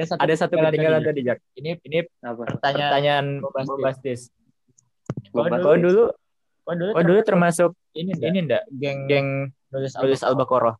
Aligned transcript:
ada 0.00 0.06
satu 0.08 0.20
ada 0.22 0.34
satu 0.36 0.54
ketinggalan 0.56 1.00
tadi 1.04 1.20
Jak. 1.26 1.38
Ini 1.56 1.70
ini 1.84 1.98
Apa? 2.24 2.42
pertanyaan 2.56 2.88
Pertanyaan 2.88 3.26
Bombastis. 3.40 3.70
bombastis. 3.70 4.20
Kau 5.30 5.44
dulu, 5.46 6.04
kau 6.64 6.74
dulu, 6.74 6.92
kau 6.94 7.04
dulu 7.04 7.20
termasuk 7.26 7.70
ini 7.98 8.14
ini 8.22 8.38
ndak 8.46 8.62
geng 8.70 9.10
geng 9.10 9.28
nulis 9.74 9.94
tulis 9.94 10.22
Al-Baqarah. 10.22 10.76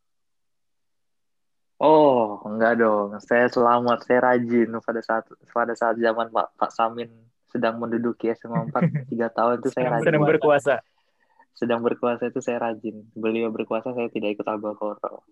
Oh, 1.80 2.44
enggak 2.44 2.76
dong. 2.76 3.16
Saya 3.24 3.48
selamat, 3.48 4.04
saya 4.04 4.20
rajin 4.20 4.68
pada 4.84 5.00
saat 5.00 5.24
pada 5.48 5.72
saat 5.72 5.96
zaman 5.96 6.28
Pak 6.28 6.52
Pak 6.60 6.70
Samin 6.76 7.08
sedang 7.48 7.80
menduduki 7.80 8.28
SMA 8.36 8.68
4 8.68 8.76
tiga 9.10 9.32
tahun 9.32 9.64
itu 9.64 9.68
saya 9.72 9.96
rajin. 9.96 10.06
Sedang 10.06 10.24
berkuasa. 10.28 10.74
Sedang 11.56 11.80
berkuasa 11.80 12.28
itu 12.28 12.40
saya 12.44 12.60
rajin. 12.60 13.08
Beliau 13.16 13.48
berkuasa 13.48 13.96
saya 13.96 14.12
tidak 14.12 14.38
ikut 14.38 14.46
Al-Baqarah. 14.46 15.24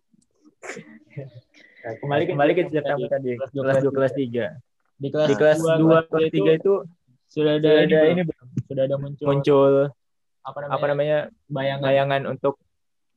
Kembali 1.96 2.24
kembali 2.28 2.52
ke 2.52 2.62
cerita 2.68 2.92
tadi. 3.08 3.40
Kelas 3.40 3.52
dua, 3.56 3.62
Kelas 3.72 4.12
2 4.12 4.28
3. 4.28 4.52
di 4.98 5.08
kelas 5.14 5.28
Di 5.30 5.34
kelas 5.38 5.58
dua, 5.62 6.04
2 6.04 6.10
kelas 6.10 6.28
itu 6.28 6.44
3 6.44 6.58
itu 6.58 6.72
sudah 7.28 7.52
ada 7.56 7.68
sudah 7.68 7.72
ini, 7.72 7.84
ada 7.84 7.96
belum? 7.96 8.12
ini 8.12 8.22
belum? 8.24 8.46
sudah 8.68 8.82
ada 8.88 8.96
muncul, 8.96 9.24
muncul 9.28 9.72
apa 10.42 10.58
namanya, 10.64 10.74
apa 10.74 10.86
namanya 10.88 11.18
bayangan 11.52 11.84
bayangan 11.84 12.22
untuk 12.32 12.54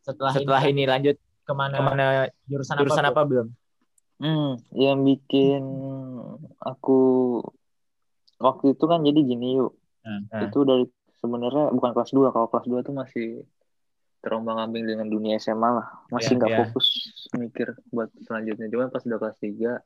setelah, 0.03 0.31
setelah 0.35 0.61
ini, 0.67 0.83
ini 0.83 0.91
lanjut 0.91 1.15
ke 1.47 1.53
mana, 1.55 1.75
ke 1.79 1.83
mana 1.83 2.05
jurusan, 2.45 2.75
jurusan 2.83 3.05
apa, 3.07 3.23
apa 3.23 3.29
belum? 3.29 3.47
Hmm, 4.21 4.51
yang 4.77 5.01
bikin 5.01 5.63
aku 6.61 6.99
waktu 8.37 8.77
itu 8.77 8.85
kan 8.85 9.01
jadi 9.01 9.19
gini 9.25 9.57
yuk. 9.57 9.73
Nah. 10.05 10.45
Itu 10.45 10.61
dari 10.67 10.85
sebenarnya 11.17 11.73
bukan 11.73 11.91
kelas 11.97 12.11
2. 12.13 12.29
Kalau 12.29 12.47
kelas 12.51 12.67
2 12.69 12.85
tuh 12.85 12.93
masih 12.93 13.41
terombang-ambing 14.21 14.85
dengan 14.85 15.07
dunia 15.09 15.41
SMA 15.41 15.69
lah. 15.81 15.87
Iya, 15.89 16.13
Masih 16.13 16.33
nggak 16.37 16.51
iya. 16.53 16.59
fokus 16.65 16.87
mikir 17.33 17.67
buat 17.89 18.09
selanjutnya. 18.25 18.69
Cuma 18.69 18.93
pas 18.93 19.01
udah 19.03 19.19
kelas 19.19 19.37
3 19.41 19.81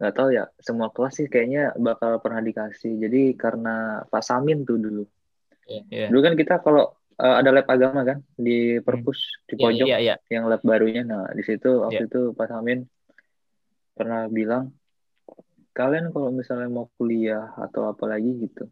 nggak 0.00 0.16
tahu 0.16 0.32
ya 0.32 0.48
semua 0.56 0.88
kelas 0.88 1.12
sih 1.20 1.28
kayaknya 1.28 1.76
bakal 1.76 2.16
pernah 2.24 2.40
dikasih. 2.40 2.96
Jadi 2.96 3.36
karena 3.36 4.00
Pak 4.08 4.24
Samin 4.24 4.64
tuh 4.64 4.80
dulu. 4.80 5.04
Iya. 5.68 6.08
Dulu 6.08 6.20
kan 6.24 6.34
kita 6.40 6.64
kalau 6.64 6.96
eh, 7.20 7.34
ada 7.44 7.52
lab 7.52 7.68
agama 7.68 8.00
kan 8.08 8.24
di 8.32 8.80
perpus 8.80 9.44
di 9.44 9.60
Iya, 9.60 9.62
pojok 9.62 9.86
Iya, 9.86 9.98
iya. 10.00 10.14
yang 10.32 10.48
lab 10.48 10.64
barunya. 10.64 11.04
Nah, 11.04 11.28
di 11.36 11.44
situ 11.44 11.84
waktu 11.84 12.08
Iya. 12.08 12.10
itu 12.10 12.20
Pak 12.32 12.48
Samin 12.48 12.88
pernah 13.92 14.24
bilang, 14.32 14.72
kalian 15.76 16.08
kalau 16.08 16.32
misalnya 16.32 16.72
mau 16.72 16.88
kuliah 16.96 17.52
atau 17.60 17.92
apa 17.92 18.08
lagi 18.08 18.48
gitu, 18.48 18.64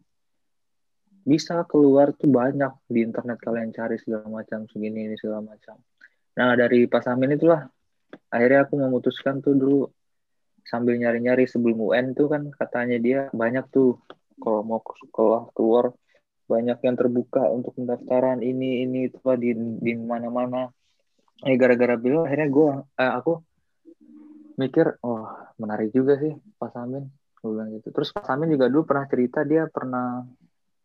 bisa 1.23 1.63
keluar 1.67 2.15
tuh 2.15 2.29
banyak 2.31 2.71
di 2.87 3.03
internet 3.03 3.37
kalian 3.43 3.69
cari 3.75 3.99
segala 3.99 4.27
macam 4.27 4.65
segini 4.69 5.11
ini 5.11 5.15
segala 5.19 5.43
macam. 5.43 5.75
Nah 6.39 6.55
dari 6.55 6.87
Pak 6.87 7.01
Samin 7.03 7.35
itulah 7.35 7.67
akhirnya 8.31 8.65
aku 8.65 8.79
memutuskan 8.79 9.43
tuh 9.43 9.53
dulu 9.57 9.79
sambil 10.65 10.95
nyari-nyari 11.01 11.49
sebelum 11.49 11.81
UN 11.81 12.13
tuh 12.13 12.29
kan 12.29 12.45
katanya 12.53 12.97
dia 13.01 13.19
banyak 13.33 13.65
tuh 13.73 13.97
kalau 14.39 14.61
mau 14.63 14.79
sekolah 14.79 15.51
keluar 15.57 15.91
banyak 16.49 16.81
yang 16.81 16.95
terbuka 16.97 17.45
untuk 17.49 17.77
pendaftaran 17.77 18.41
ini 18.41 18.85
ini 18.85 19.09
itu 19.09 19.21
di 19.37 19.53
di 19.57 19.93
mana-mana. 19.97 20.69
Eh 21.45 21.55
gara-gara 21.55 21.95
beliau 21.95 22.27
akhirnya 22.27 22.49
gue 22.51 22.71
eh, 22.99 23.11
aku 23.15 23.33
mikir 24.59 24.99
oh 25.07 25.23
menarik 25.55 25.95
juga 25.95 26.19
sih 26.19 26.35
Pak 26.35 26.69
Samin 26.73 27.05
gue 27.39 27.49
bilang 27.49 27.69
gitu. 27.71 27.93
Terus 27.95 28.09
Pak 28.11 28.25
Samin 28.27 28.51
juga 28.51 28.67
dulu 28.67 28.83
pernah 28.83 29.05
cerita 29.07 29.39
dia 29.47 29.69
pernah 29.71 30.25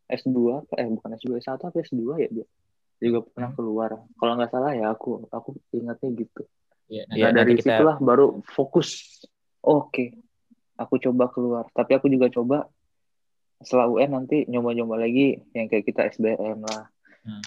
S2 0.07 0.69
eh 0.77 0.87
bukan 0.89 1.11
S2 1.17 1.41
S1 1.41 1.61
apa 1.61 1.77
S2 1.81 2.03
ya 2.21 2.29
dia 2.31 2.47
juga 3.01 3.21
pernah 3.27 3.51
keluar. 3.53 3.91
Kalau 4.17 4.33
nggak 4.39 4.51
salah 4.51 4.73
ya 4.73 4.89
aku 4.89 5.29
aku 5.29 5.57
ingatnya 5.73 6.09
gitu. 6.15 6.43
Iya, 6.89 7.03
nah, 7.09 7.15
Iya, 7.17 7.25
nah, 7.25 7.33
dari 7.33 7.53
nanti 7.53 7.61
kita- 7.61 7.69
situlah 7.77 7.97
baru 8.01 8.27
fokus. 8.45 8.89
Oke, 9.61 10.17
aku 10.77 11.01
coba 11.01 11.29
keluar. 11.29 11.65
Tapi 11.73 11.97
aku 11.97 12.07
juga 12.09 12.29
coba 12.29 12.69
setelah 13.61 13.89
UN 13.89 14.13
nanti 14.13 14.45
nyoba-nyoba 14.45 15.01
lagi 15.01 15.41
yang 15.57 15.69
kayak 15.69 15.85
kita 15.89 16.05
SBM 16.13 16.61
lah. 16.61 16.89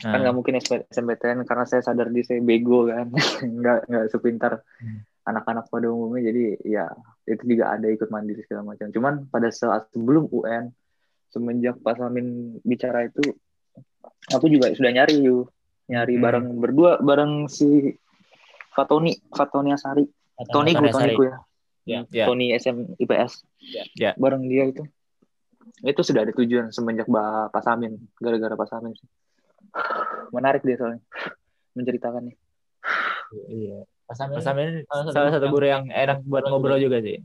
Kan 0.02 0.10
Nah, 0.10 0.18
nggak 0.26 0.36
mungkin 0.36 0.58
SMPTN 0.90 1.46
karena 1.46 1.66
saya 1.70 1.86
sadar 1.86 2.10
di 2.10 2.26
saya 2.26 2.42
bego 2.42 2.90
kan, 2.90 3.14
nggak 3.62 3.80
nggak 3.86 4.06
sepintar 4.10 4.62
Hmm. 4.82 5.06
anak-anak 5.26 5.70
pada 5.70 5.86
umumnya. 5.90 6.34
Jadi 6.34 6.58
ya 6.66 6.90
itu 7.26 7.44
juga 7.46 7.78
ada 7.78 7.86
ikut 7.86 8.10
mandiri 8.10 8.42
segala 8.42 8.74
macam. 8.74 8.90
Cuman 8.90 9.30
pada 9.30 9.50
saat 9.50 9.90
sebelum 9.94 10.30
UN, 10.34 10.74
semenjak 11.30 11.76
Pak 11.80 11.98
Samin 11.98 12.58
bicara 12.62 13.06
itu, 13.06 13.36
aku 14.30 14.46
juga 14.48 14.72
sudah 14.72 14.92
nyari 14.92 15.22
yuk, 15.22 15.52
nyari 15.88 16.16
Hmm. 16.16 16.24
bareng 16.24 16.46
berdua 16.58 16.92
bareng 17.00 17.48
si 17.48 17.96
Fatoni, 18.72 19.18
Fatoni 19.32 19.72
Asari. 19.72 20.06
Tony 20.52 20.72
Asari. 20.72 20.94
Tony 20.94 21.14
ku 21.14 21.24
ya. 21.26 21.36
Ya. 21.88 22.00
Ya. 22.12 22.26
Tony 22.28 22.52
SM 22.52 22.94
IPS. 22.96 23.42
Ya. 23.64 23.84
Ya. 23.96 24.12
Bareng 24.20 24.46
dia 24.46 24.68
itu. 24.68 24.84
Itu 25.82 26.02
sudah 26.02 26.26
ada 26.26 26.34
tujuan 26.34 26.70
semenjak 26.70 27.08
Ba- 27.08 27.50
Pak 27.50 27.64
Samin, 27.64 27.98
gara-gara 28.18 28.54
Pak 28.54 28.68
Samin 28.68 28.94
sih. 28.94 29.08
Menarik 30.30 30.62
dia 30.62 30.78
soalnya 30.78 31.02
menceritakannya. 31.74 32.36
Iya. 33.48 33.84
Pas 34.06 34.16
Samin, 34.16 34.36
Mas 34.38 34.46
Samin 34.46 34.68
salah 34.86 35.04
satu 35.04 35.14
salah 35.14 35.32
satu 35.34 35.46
yang- 35.46 35.54
guru 35.54 35.66
yang 35.68 35.86
enak 35.90 36.18
buat 36.24 36.44
ngobrol 36.46 36.78
juga 36.78 37.02
sih. 37.02 37.18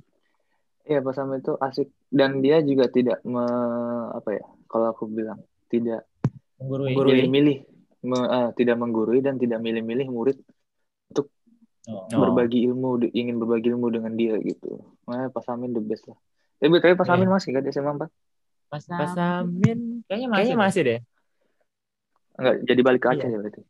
Iya, 0.82 0.98
Pak 0.98 1.15
Samin 1.15 1.38
itu 1.38 1.54
asik 1.56 1.88
dan 2.10 2.43
dia 2.43 2.59
juga 2.60 2.91
tidak 2.91 3.22
me, 3.22 3.44
apa 4.10 4.34
ya? 4.34 4.44
Kalau 4.66 4.91
aku 4.91 5.06
bilang 5.06 5.38
tidak 5.70 6.04
menggurui. 6.59 6.91
Menggurui. 6.91 7.10
milih-milih, 7.15 7.56
me- 8.03 8.31
eh, 8.31 8.48
tidak 8.59 8.76
menggurui 8.76 9.20
dan 9.22 9.38
tidak 9.38 9.62
milih-milih 9.62 10.10
murid 10.10 10.38
Oh. 11.82 12.06
Oh. 12.15 12.22
berbagi 12.22 12.62
ilmu, 12.62 13.10
ingin 13.10 13.43
berbagi 13.43 13.75
ilmu 13.75 13.91
dengan 13.91 14.15
dia 14.15 14.38
gitu. 14.38 14.87
Makanya 15.03 15.34
Pak 15.34 15.43
Samin 15.43 15.75
the 15.75 15.82
best 15.82 16.06
lah. 16.06 16.15
Eh, 16.62 16.70
tapi 16.70 16.94
Pak 16.94 17.03
Iya. 17.03 17.10
Samin 17.10 17.26
masih 17.26 17.50
kan 17.50 17.62
di 17.66 17.70
SMA 17.75 17.91
4? 17.99 18.06
Pas 18.70 18.82
Mas 18.87 18.87
Samin, 18.87 19.19
Samin 19.19 19.78
kayaknya 20.06 20.28
masih. 20.31 20.38
kayaknya 20.38 20.59
masih 20.62 20.81
deh. 20.87 20.99
Enggak, 22.38 22.54
jadi 22.62 22.81
balik 22.87 23.00
ke 23.03 23.09
Iya. 23.10 23.14
Aceh 23.19 23.28
ya 23.28 23.38
berarti. 23.43 23.60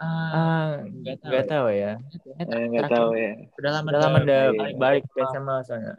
Ah, 0.00 0.08
Ah, 0.32 0.68
nggak 0.82 1.16
tahu. 1.18 1.28
nggak 1.28 1.44
tahu 1.46 1.66
ya. 1.70 1.92
Eh, 1.92 2.64
enggak 2.64 2.82
Terakhir. 2.82 2.88
tahu 2.90 3.08
ya. 3.14 3.32
Udah 3.52 3.70
lama 3.70 3.86
Udah 3.86 4.00
lama 4.00 4.18
udah 4.18 4.42
iya. 4.48 4.74
balik 4.74 5.04
ke 5.06 5.20
SMA 5.26 5.56
soalnya. 5.60 5.94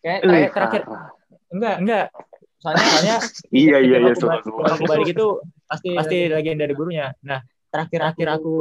Kayak 0.00 0.18
Eh, 0.18 0.24
Terakhir, 0.24 0.50
terakhir 0.50 0.82
enggak 1.50 1.74
enggak. 1.78 2.06
soalnya 2.56 2.84
Soalnya 2.86 3.16
Iya, 3.62 3.76
iya, 3.78 3.96
iya, 3.98 4.08
aku 4.08 4.18
semua. 4.18 4.40
kalau 4.40 4.72
aku 4.72 4.84
balik 4.86 5.08
itu 5.10 5.26
pasti 5.70 5.88
pasti 5.92 6.18
lagi 6.26 6.48
dari 6.54 6.72
gurunya. 6.72 7.12
Nah, 7.20 7.40
terakhir 7.68 7.98
terakhir 8.00 8.28
aku 8.32 8.54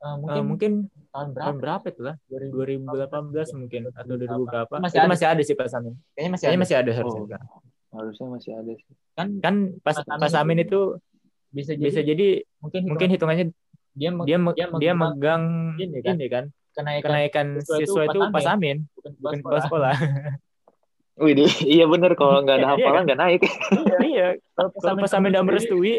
eh, 0.00 0.14
mungkin, 0.16 0.42
mungkin 0.46 0.72
mungkin 0.80 1.04
tahun 1.10 1.28
berapa? 1.30 1.44
tahun 1.44 1.56
berapa 1.58 1.86
itu 1.86 2.00
lah? 2.00 2.16
2018 2.30 3.60
mungkin 3.60 3.80
atau 3.90 4.14
2000 4.14 4.40
berapa? 4.46 4.74
Masih 4.78 4.96
itu 4.96 5.02
ada. 5.02 5.10
masih 5.10 5.26
ada 5.28 5.42
sih 5.44 5.54
Pak 5.54 5.68
Samin. 5.68 5.94
Kayaknya 6.14 6.30
masih 6.30 6.40
Kayaknya 6.40 6.56
ada. 6.56 6.64
masih 6.64 6.76
ada 6.78 6.90
harusnya. 6.96 7.38
Oh. 7.42 7.60
Harusnya 7.90 8.26
masih 8.30 8.50
ada 8.54 8.72
sih. 8.72 8.92
kan 9.12 9.28
Kan 9.36 9.54
pas 9.82 9.96
Pak 9.98 10.04
Samin 10.06 10.16
Pak 10.16 10.30
Samin 10.30 10.58
itu 10.58 10.64
itu 10.64 10.80
bisa 11.50 11.72
jadi, 11.74 11.82
bisa 11.82 12.00
jadi 12.06 12.28
mungkin 12.62 12.82
mungkin 12.86 13.08
hitungannya 13.10 13.46
dia 13.98 14.10
dia 14.22 14.36
dia 14.38 14.66
dia 14.78 14.92
megang 14.94 15.74
ini 15.76 15.98
ini 15.98 16.26
kan, 16.30 16.46
kan 16.46 16.54
kenaikan 16.70 17.04
kenaikan 17.10 17.46
siswa 17.58 17.76
itu 17.82 17.90
siswa 17.90 18.02
itu 18.06 18.18
Pak 18.22 18.30
Pak 18.30 18.42
Samin 18.46 18.76
bukan 18.94 19.12
bukan 19.18 19.36
kepala 19.42 19.60
sekolah. 19.66 19.94
Wih, 21.20 21.36
iya 21.68 21.84
bener 21.84 22.16
kalau 22.16 22.40
nggak 22.40 22.64
ada 22.64 22.64
Iya, 22.72 22.72
hafalan 22.80 22.96
kan? 22.96 23.04
nggak 23.04 23.20
naik. 23.20 23.40
Iya, 24.00 24.26
kalau 24.56 24.68
kalau 24.72 24.96
Pak 25.04 25.10
Samin 25.12 25.30
tidak 25.36 25.44
merestui 25.52 25.94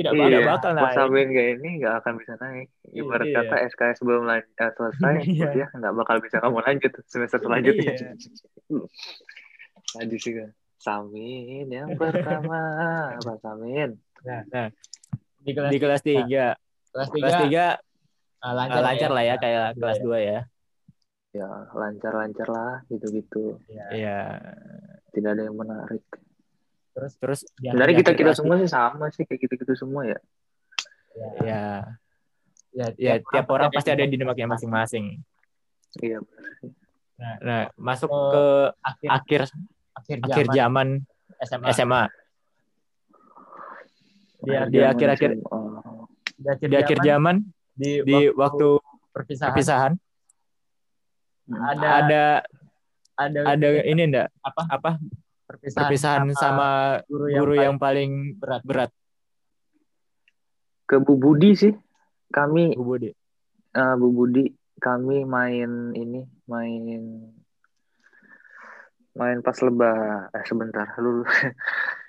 tidak 0.00 0.12
Iya. 0.16 0.40
bakal 0.40 0.40
bakal 0.48 0.70
Pas 0.72 0.80
naik. 0.80 0.96
Samin 0.96 1.26
kayak 1.36 1.50
ini 1.60 1.70
nggak 1.84 1.94
akan 2.00 2.12
bisa 2.16 2.32
naik. 2.40 2.66
Ibarat 2.88 3.26
Iya. 3.28 3.36
kata 3.36 3.56
SKS 3.68 3.98
belum 4.00 4.24
eh, 4.32 4.42
selesai, 4.56 5.14
Iya. 5.28 5.44
kuliah 5.52 5.68
nggak 5.76 5.92
bakal 5.92 6.16
bisa 6.24 6.36
kamu 6.40 6.58
lanjut 6.64 6.92
semester 7.04 7.38
selanjutnya. 7.44 7.92
Iya. 7.92 8.10
Tadi 9.92 10.16
sih 10.16 10.32
kan. 10.40 10.50
Samin 10.80 11.66
yang 11.68 11.92
pertama, 12.00 12.58
Pak 13.20 13.36
Samin. 13.44 14.00
Nah, 14.22 14.70
di 15.42 15.50
kelas, 15.52 15.70
di 15.70 15.78
kelas 15.82 16.00
3. 16.02 16.54
kelas 16.92 17.08
Kelas 17.12 17.34
3 17.40 17.42
tiga 17.48 17.66
ah, 18.42 18.52
lancar, 18.52 18.82
lancar, 18.84 19.10
lah 19.10 19.24
ya 19.24 19.34
kayak 19.40 19.78
kelas 19.78 19.98
2 20.02 20.18
ya. 20.22 20.40
Ya 21.32 21.48
lancar-lancar 21.72 22.48
lah 22.52 22.74
gitu-gitu. 22.92 23.56
Iya. 23.66 23.86
Iya. 23.90 24.18
Tidak 25.10 25.30
ada 25.32 25.42
yang 25.48 25.56
menarik. 25.56 26.04
terus 26.92 27.16
Terus 27.16 27.40
di 27.56 27.72
Sebenarnya 27.72 27.96
di 27.96 28.00
kita 28.04 28.10
akhir 28.12 28.20
kita 28.20 28.28
kelas 28.28 28.38
semua 28.44 28.56
sih 28.60 28.68
sama 28.68 29.04
sih 29.08 29.24
kayak 29.24 29.40
gitu-gitu 29.48 29.72
semua 29.72 30.04
ya. 30.04 30.18
ya, 31.12 31.28
ya 31.44 31.64
ya, 32.72 32.86
ya 32.96 33.14
tiap 33.20 33.46
orang 33.52 33.68
pasti 33.68 33.92
ada 33.92 34.04
dinamiknya 34.04 34.48
masing-masing. 34.48 35.20
Iya. 36.00 36.24
Nah, 37.20 37.70
masuk 37.76 38.10
Oh, 38.10 38.32
ke 38.32 38.44
akhir 38.82 39.08
akhir 39.12 39.40
akhir 39.94 40.16
akhir 40.24 40.46
zaman 40.50 40.88
zaman 41.06 41.46
SMA, 41.46 41.66
SMA. 41.76 42.02
Di, 44.42 44.50
di 44.68 44.78
Zaman 44.78 44.90
akhir-akhir- 44.92 45.34
SMA. 45.38 45.60
di 46.34 46.46
akhir, 46.48 46.68
Di 46.68 46.76
akhir 46.76 46.98
zaman 47.00 47.36
di, 47.72 47.90
di 48.02 48.18
waktu 48.32 48.68
perpisahan, 49.10 49.50
perpisahan. 49.50 49.92
Ada 51.48 51.88
ada 52.00 52.22
ada 53.14 53.40
ada 53.48 53.66
ini 53.84 54.02
enggak 54.04 54.28
apa? 54.40 54.62
Apa? 54.68 54.90
Perpisahan, 55.44 55.80
perpisahan 55.84 56.26
sama 56.32 56.68
guru 57.06 57.26
yang, 57.28 57.40
guru 57.40 57.52
paling 57.52 57.62
yang 57.62 57.76
paling 57.76 58.10
berat. 58.36 58.62
berat. 58.64 58.90
Ke 60.84 60.96
Bu 60.98 61.14
Budi 61.14 61.52
sih. 61.52 61.74
Kami 62.28 62.72
Bu 62.72 62.84
Budi. 62.86 63.10
eh, 63.72 63.94
Bu 63.96 64.08
Budi 64.10 64.48
kami 64.76 65.22
main 65.22 65.92
ini 65.92 66.24
main 66.44 66.82
main 69.12 69.38
pas 69.38 69.54
lebah 69.60 70.26
eh 70.32 70.42
sebentar 70.42 70.88
lu 70.96 71.20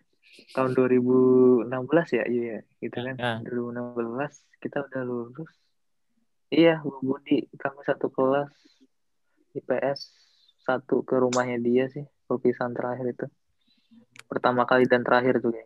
tahun 0.54 0.78
2016 0.78 1.70
ya 2.14 2.24
iya 2.30 2.58
gitu 2.78 2.98
kan. 2.98 3.16
Ah. 3.18 3.38
2016 3.42 4.62
kita 4.62 4.86
udah 4.86 5.02
lulus. 5.02 5.52
Iya 6.54 6.86
Bu 6.86 7.02
Budi 7.02 7.50
kami 7.58 7.82
satu 7.82 8.14
kelas 8.14 8.54
IPS 9.58 10.00
satu 10.64 11.02
ke 11.02 11.18
rumahnya 11.18 11.58
dia 11.58 11.90
sih 11.90 12.06
perpisahan 12.30 12.78
terakhir 12.78 13.18
itu. 13.18 13.26
Pertama 14.30 14.70
kali 14.70 14.86
dan 14.86 15.02
terakhir 15.02 15.42
tuh 15.42 15.58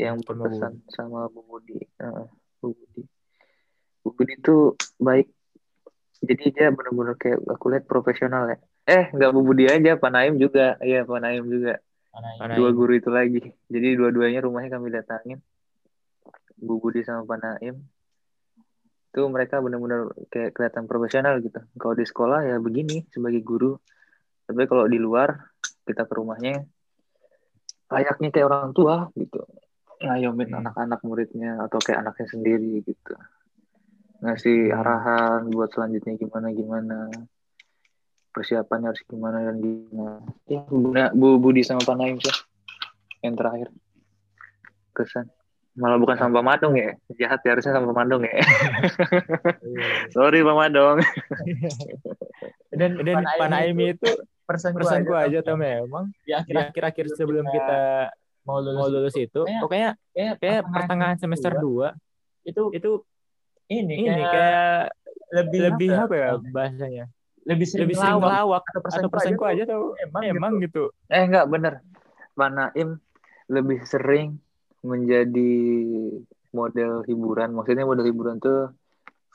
yang 0.00 0.18
Sama 0.24 0.24
Bu 0.24 0.24
berpesan 0.40 0.72
sama 0.90 1.28
Bu 1.28 1.44
Budi. 1.44 1.78
Heeh, 2.00 2.26
Bu 2.58 2.72
Budi. 2.72 3.02
Bu 4.00 4.08
Budi 4.16 4.34
tuh 4.40 4.74
baik. 4.96 5.28
Jadi 6.24 6.56
dia 6.56 6.72
benar-benar 6.72 7.20
kayak 7.20 7.44
aku 7.44 7.68
lihat 7.68 7.84
profesional 7.84 8.48
ya. 8.48 8.56
Eh 8.88 9.12
nggak 9.12 9.30
Bu 9.36 9.44
Budi 9.44 9.68
aja 9.68 10.00
Pak 10.00 10.10
Naim 10.10 10.40
juga. 10.40 10.80
Iya 10.80 11.04
Pak 11.04 11.20
Naim 11.20 11.44
juga 11.52 11.76
Dua 12.54 12.70
guru 12.70 12.92
itu 12.94 13.10
lagi. 13.10 13.42
Jadi 13.66 13.88
dua-duanya 13.98 14.40
rumahnya 14.44 14.78
kami 14.78 14.94
datangin. 14.94 15.38
Bu 16.54 16.78
Budi 16.78 17.02
sama 17.02 17.26
Pak 17.26 17.38
Naim. 17.42 17.82
Itu 19.10 19.26
mereka 19.30 19.58
benar-benar 19.58 20.10
kayak 20.30 20.54
kelihatan 20.54 20.86
profesional 20.86 21.38
gitu. 21.42 21.58
Kalau 21.78 21.94
di 21.94 22.06
sekolah 22.06 22.46
ya 22.46 22.56
begini 22.62 23.06
sebagai 23.10 23.42
guru. 23.42 23.74
Tapi 24.46 24.62
kalau 24.70 24.86
di 24.86 24.98
luar 24.98 25.34
kita 25.86 26.06
ke 26.06 26.14
rumahnya 26.14 26.62
layaknya 27.90 28.28
kayak 28.30 28.46
orang 28.46 28.72
tua 28.74 29.10
gitu. 29.14 29.42
Ngayomin 30.02 30.50
Hmm. 30.50 30.60
anak-anak 30.66 31.00
muridnya 31.06 31.62
atau 31.64 31.78
kayak 31.78 32.02
anaknya 32.02 32.26
sendiri 32.30 32.82
gitu. 32.82 33.14
Ngasih 34.22 34.70
Hmm. 34.70 34.78
arahan 34.82 35.40
buat 35.50 35.70
selanjutnya 35.74 36.18
gimana 36.18 36.48
gimana 36.50 36.98
persiapannya 38.34 38.90
harus 38.90 39.02
gimana 39.06 39.38
dan 39.46 39.56
gimana. 39.62 40.18
Ya, 40.50 40.66
Bu, 40.66 40.90
Bu 41.14 41.28
Budi 41.38 41.62
sama 41.62 41.80
Pak 41.86 41.94
Naim 41.94 42.18
sih 42.18 42.34
yang 43.22 43.38
terakhir. 43.38 43.70
Kesan. 44.90 45.30
Malah 45.74 45.98
bukan 45.98 46.14
sama 46.14 46.38
Pak 46.38 46.46
Madong 46.46 46.74
ya 46.78 46.94
jahat 47.18 47.42
ya 47.42 47.50
harusnya 47.54 47.74
sama 47.74 47.90
Pak 47.90 47.98
Madong 48.02 48.22
ya. 48.26 48.34
Sorry 50.14 50.42
Pak 50.42 50.54
Madong 50.54 50.98
Dan, 52.74 52.90
Dan 53.02 53.22
Pak 53.22 53.48
Naim 53.50 53.78
itu 53.82 54.10
persen 54.44 54.70
persenku 54.76 55.14
aja 55.16 55.40
tuh 55.40 55.56
memang 55.56 56.12
di 56.22 56.30
di 56.30 56.32
akhir 56.36 56.70
akhir-akhir 56.70 57.06
sebelum 57.16 57.48
kita 57.48 58.12
mau 58.44 58.60
lulus, 58.60 58.76
mau 58.76 58.88
lulus 58.92 59.16
itu 59.16 59.40
Kayak- 59.40 59.62
pokoknya 59.64 59.90
kayak, 60.12 60.34
kayak 60.36 60.60
pertengahan 60.68 61.16
semester 61.16 61.52
2 61.56 61.96
itu 62.44 62.62
itu 62.76 62.90
ini, 63.72 64.04
ini 64.04 64.20
kayak, 64.20 64.28
kayak 64.28 64.78
lebih 65.32 65.58
lebih 65.72 65.88
apa 65.96 66.04
apa 66.04 66.14
ya 66.14 66.28
bahasanya 66.52 67.04
lebih 67.44 67.66
sering, 67.68 67.84
lebih 67.88 67.96
sering 68.00 68.20
melawak 68.20 68.64
atau 68.72 68.80
persen 68.80 69.00
atau 69.04 69.10
persenku 69.12 69.44
aja 69.44 69.62
tuh. 69.68 69.92
emang, 70.00 70.22
emang 70.24 70.52
gitu. 70.64 70.88
eh 71.12 71.22
enggak 71.24 71.46
bener. 71.48 71.84
Pak 72.34 72.50
Naim 72.50 72.88
lebih 73.52 73.84
sering 73.84 74.40
menjadi 74.80 75.52
model 76.50 77.04
hiburan. 77.04 77.52
Maksudnya 77.52 77.84
model 77.84 78.06
hiburan 78.08 78.40
tuh 78.40 78.72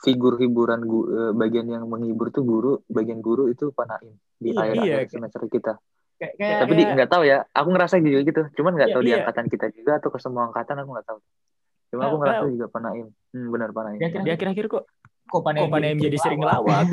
figur 0.00 0.40
hiburan 0.40 0.80
eh, 0.84 1.32
bagian 1.36 1.66
yang 1.68 1.84
menghibur 1.86 2.32
tuh 2.32 2.42
guru 2.42 2.80
bagian 2.88 3.20
guru 3.20 3.52
itu 3.52 3.70
Pak 3.70 3.86
Naim 3.86 4.14
di 4.40 4.50
Iya, 4.52 4.60
akhir 4.60 4.76
iya. 4.82 4.94
akhir 5.04 5.08
semester 5.12 5.42
kita. 5.46 5.74
kayak, 6.20 6.36
kayak, 6.36 6.58
tapi 6.60 6.72
di 6.76 6.82
nggak 6.84 7.10
tahu 7.10 7.22
ya. 7.24 7.38
Aku 7.56 7.68
ngerasa 7.72 7.96
juga 8.02 8.20
gitu. 8.26 8.42
Cuman 8.60 8.76
nggak 8.76 8.90
Iya, 8.92 8.94
tahu 8.96 9.02
di 9.06 9.10
iya. 9.14 9.18
angkatan 9.24 9.46
kita 9.48 9.66
juga 9.72 9.92
atau 10.02 10.08
ke 10.12 10.18
semua 10.20 10.42
angkatan 10.50 10.76
aku 10.82 10.90
nggak 10.92 11.06
tahu. 11.08 11.20
Cuma 11.90 12.06
Nah, 12.06 12.08
aku 12.14 12.16
ngerasa 12.22 12.44
nah. 12.46 12.52
juga 12.54 12.66
Pak 12.70 12.80
Naim 12.86 13.06
hmm, 13.34 13.48
benar 13.50 13.68
Pak 13.74 13.82
Naim 13.82 13.98
Dia 13.98 14.10
di 14.22 14.30
akhir-akhir 14.30 14.66
kok 14.70 14.84
kok 15.30 15.42
jadi 15.96 16.16
sering 16.18 16.40
ngelawak 16.42 16.84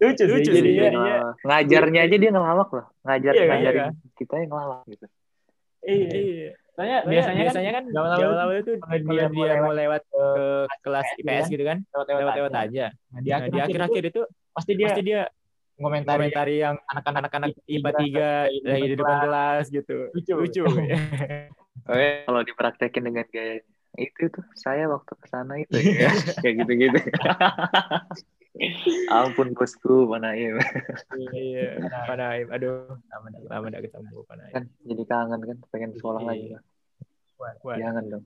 lucu, 0.00 0.22
Lucu 0.30 0.46
sih 0.46 0.52
jadinya. 0.54 0.70
iya. 0.70 0.90
Ngelawak. 0.94 1.34
ngajarnya 1.44 2.00
aja 2.06 2.16
dia 2.16 2.30
ngelawak 2.30 2.68
loh 2.70 2.86
ngajar 3.02 3.32
Iya, 3.34 3.42
kan, 3.42 3.48
ngajarin 3.52 3.80
iya 3.82 3.86
kita 4.14 4.34
yang 4.38 4.48
ngelawak 4.48 4.80
gitu 4.86 5.06
iya 5.84 6.06
Iya. 6.14 6.50
soalnya 6.74 6.98
Biasanya, 7.04 7.06
biasanya, 7.06 7.42
biasanya 7.44 7.70
kan 7.70 7.84
awal-awal 7.92 8.56
itu 8.56 8.72
kalau 8.78 8.98
dia, 8.98 9.26
dia 9.26 9.26
dia 9.30 9.54
mau 9.60 9.74
lewat 9.74 10.02
ke 10.06 10.24
kelas 10.80 11.06
IPS 11.12 11.20
IPS 11.20 11.46
gitu 11.50 11.64
kan 11.64 11.78
lewat-lewat 11.92 12.52
aja. 12.52 12.62
aja 12.64 12.86
Nah, 13.12 13.20
di 13.20 13.28
nah 13.30 13.40
di 13.46 13.58
akhir-akhir 13.60 14.02
itu 14.10 14.20
pasti 14.50 14.72
dia 14.74 14.86
pasti 14.88 15.02
dia 15.02 15.20
komentari 15.74 16.18
komentari 16.18 16.54
yang 16.62 16.74
anak-anak 16.86 17.18
anak-anak 17.26 17.48
IPA 17.66 17.90
tiga 17.98 18.28
3 18.46 18.70
lagi 18.70 18.86
di 18.86 18.96
depan 18.96 19.16
kelas 19.22 19.64
gitu 19.70 19.96
lucu 20.10 20.32
lucu 20.34 20.62
Oke, 21.84 22.24
kalau 22.24 22.40
dipraktekin 22.40 23.02
dengan 23.04 23.26
gaya 23.28 23.60
itu 23.94 24.26
tuh 24.26 24.42
saya 24.54 24.90
waktu 24.90 25.12
ke 25.14 25.26
sana 25.28 25.54
itu 25.56 25.74
ya 25.78 26.10
kayak 26.42 26.54
gitu-gitu. 26.64 26.98
Ampun 29.10 29.50
bosku 29.50 30.06
Pak 30.06 30.18
Naim. 30.22 30.54
iya 31.34 31.82
Pak 32.06 32.16
Naim 32.16 32.46
aduh 32.54 32.86
lama 33.50 33.66
gak 33.66 33.82
ketemu 33.90 34.22
Pak 34.22 34.36
Naim 34.38 34.52
kan 34.52 34.64
jadi 34.86 35.02
kangen 35.04 35.40
kan 35.42 35.56
pengen 35.70 35.90
sekolah 35.94 36.20
Iya. 36.22 36.28
lagi. 36.30 36.46
Wah. 37.34 37.76
Jangan 37.76 38.04
dong. 38.08 38.24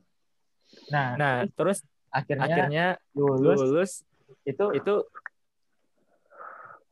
nah, 0.93 1.17
nah 1.17 1.35
terus 1.49 1.81
akhirnya, 2.13 2.45
akhirnya 2.45 2.87
lulus, 3.17 3.57
lulus 3.57 3.93
itu 4.45 4.65
itu 4.77 4.95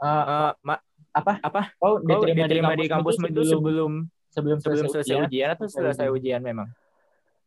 eh, 0.01 0.25
eh, 0.25 0.53
ma- 0.65 0.85
apa 1.13 1.33
apa 1.41 1.61
kau 1.77 2.01
kau 2.01 2.25
diterima 2.25 2.73
di 2.73 2.89
kampusmu 2.89 3.29
itu 3.29 3.43
sebelum 3.45 4.09
sebelum 4.33 4.59
sebelum 4.61 4.61
sebelum 4.61 4.85
selesai 4.93 5.17
ujian 5.29 5.49
atau 5.53 5.67
selesai 5.69 6.09
ujian 6.09 6.41
memang 6.41 6.69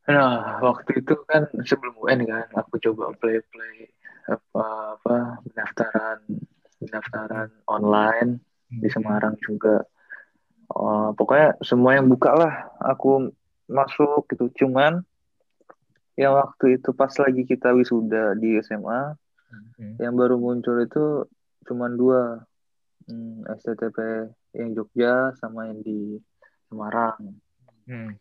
Nah, 0.10 0.58
waktu 0.66 1.06
itu 1.06 1.14
kan 1.30 1.46
sebelum 1.64 1.94
UN 2.02 2.26
kan, 2.26 2.50
aku 2.58 2.82
coba 2.82 3.14
play 3.22 3.38
play 3.54 3.94
apa 4.26 4.98
apa 4.98 5.18
pendaftaran 5.46 6.20
pendaftaran 6.82 7.50
online 7.70 8.42
di 8.70 8.90
Semarang 8.90 9.38
juga. 9.38 9.86
Oh, 10.70 11.14
pokoknya 11.14 11.58
semua 11.62 11.98
yang 11.98 12.10
buka 12.10 12.34
lah, 12.34 12.54
aku 12.82 13.30
masuk 13.70 14.26
gitu. 14.34 14.66
Cuman 14.66 15.02
yang 16.18 16.36
waktu 16.38 16.82
itu 16.82 16.90
pas 16.94 17.14
lagi 17.22 17.46
kita 17.46 17.74
wisuda 17.74 18.34
di 18.38 18.58
SMA, 18.66 19.14
Hmm. 19.50 19.98
yang 19.98 20.14
baru 20.14 20.38
muncul 20.38 20.78
itu 20.78 21.26
cuman 21.66 21.98
dua, 21.98 22.46
Hmm, 23.10 23.42
STTP 23.50 24.30
yang 24.54 24.78
Jogja 24.78 25.34
sama 25.42 25.66
yang 25.74 25.82
di 25.82 26.22
Semarang. 26.70 27.34
Hmm. 27.90 28.14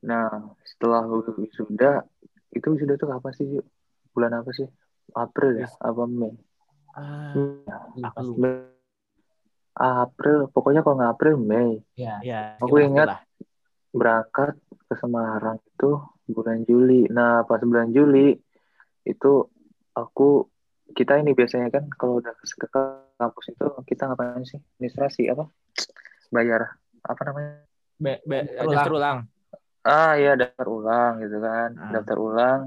Nah, 0.00 0.56
setelah 0.64 1.04
wisuda, 1.36 2.04
itu 2.56 2.66
wisuda 2.72 2.96
tuh 2.96 3.12
apa 3.12 3.30
sih, 3.36 3.44
Yuk? 3.60 3.66
Bulan 4.16 4.32
apa 4.40 4.50
sih? 4.56 4.66
April 5.12 5.60
ya? 5.60 5.68
Apa 5.80 6.04
Mei? 6.08 6.32
Ah, 6.96 7.36
Apa 8.00 8.20
sih? 8.24 8.34
April, 9.80 10.50
pokoknya 10.52 10.80
kalau 10.84 10.96
nggak 11.00 11.12
April, 11.14 11.34
Mei. 11.40 11.80
ya 11.96 12.20
ya, 12.24 12.56
Aku 12.60 12.80
ingat. 12.80 13.06
itulah. 13.06 13.20
Berangkat 13.90 14.54
ke 14.86 14.94
Semarang 14.98 15.58
itu 15.66 15.98
bulan 16.30 16.62
Juli. 16.62 17.10
Nah, 17.10 17.42
pas 17.42 17.58
bulan 17.58 17.90
Juli, 17.90 18.38
itu 19.02 19.32
aku, 19.94 20.46
kita 20.94 21.18
ini 21.18 21.34
biasanya 21.34 21.70
kan, 21.74 21.84
kalau 21.98 22.22
udah 22.22 22.30
ke 22.34 22.46
kampus 23.18 23.46
itu, 23.50 23.66
kita 23.86 24.10
ngapain 24.10 24.46
sih? 24.46 24.58
Administrasi, 24.78 25.22
apa? 25.28 25.44
Bayar, 26.30 26.78
apa 27.02 27.20
namanya? 27.26 27.66
Be- 28.00 28.22
be- 28.24 28.46
Ulang. 28.62 28.86
ulang. 28.94 29.18
Ah 29.80 30.12
iya 30.20 30.36
daftar 30.36 30.66
ulang 30.68 31.24
gitu 31.24 31.40
kan, 31.40 31.72
Ah. 31.80 31.90
daftar 31.96 32.18
ulang, 32.20 32.60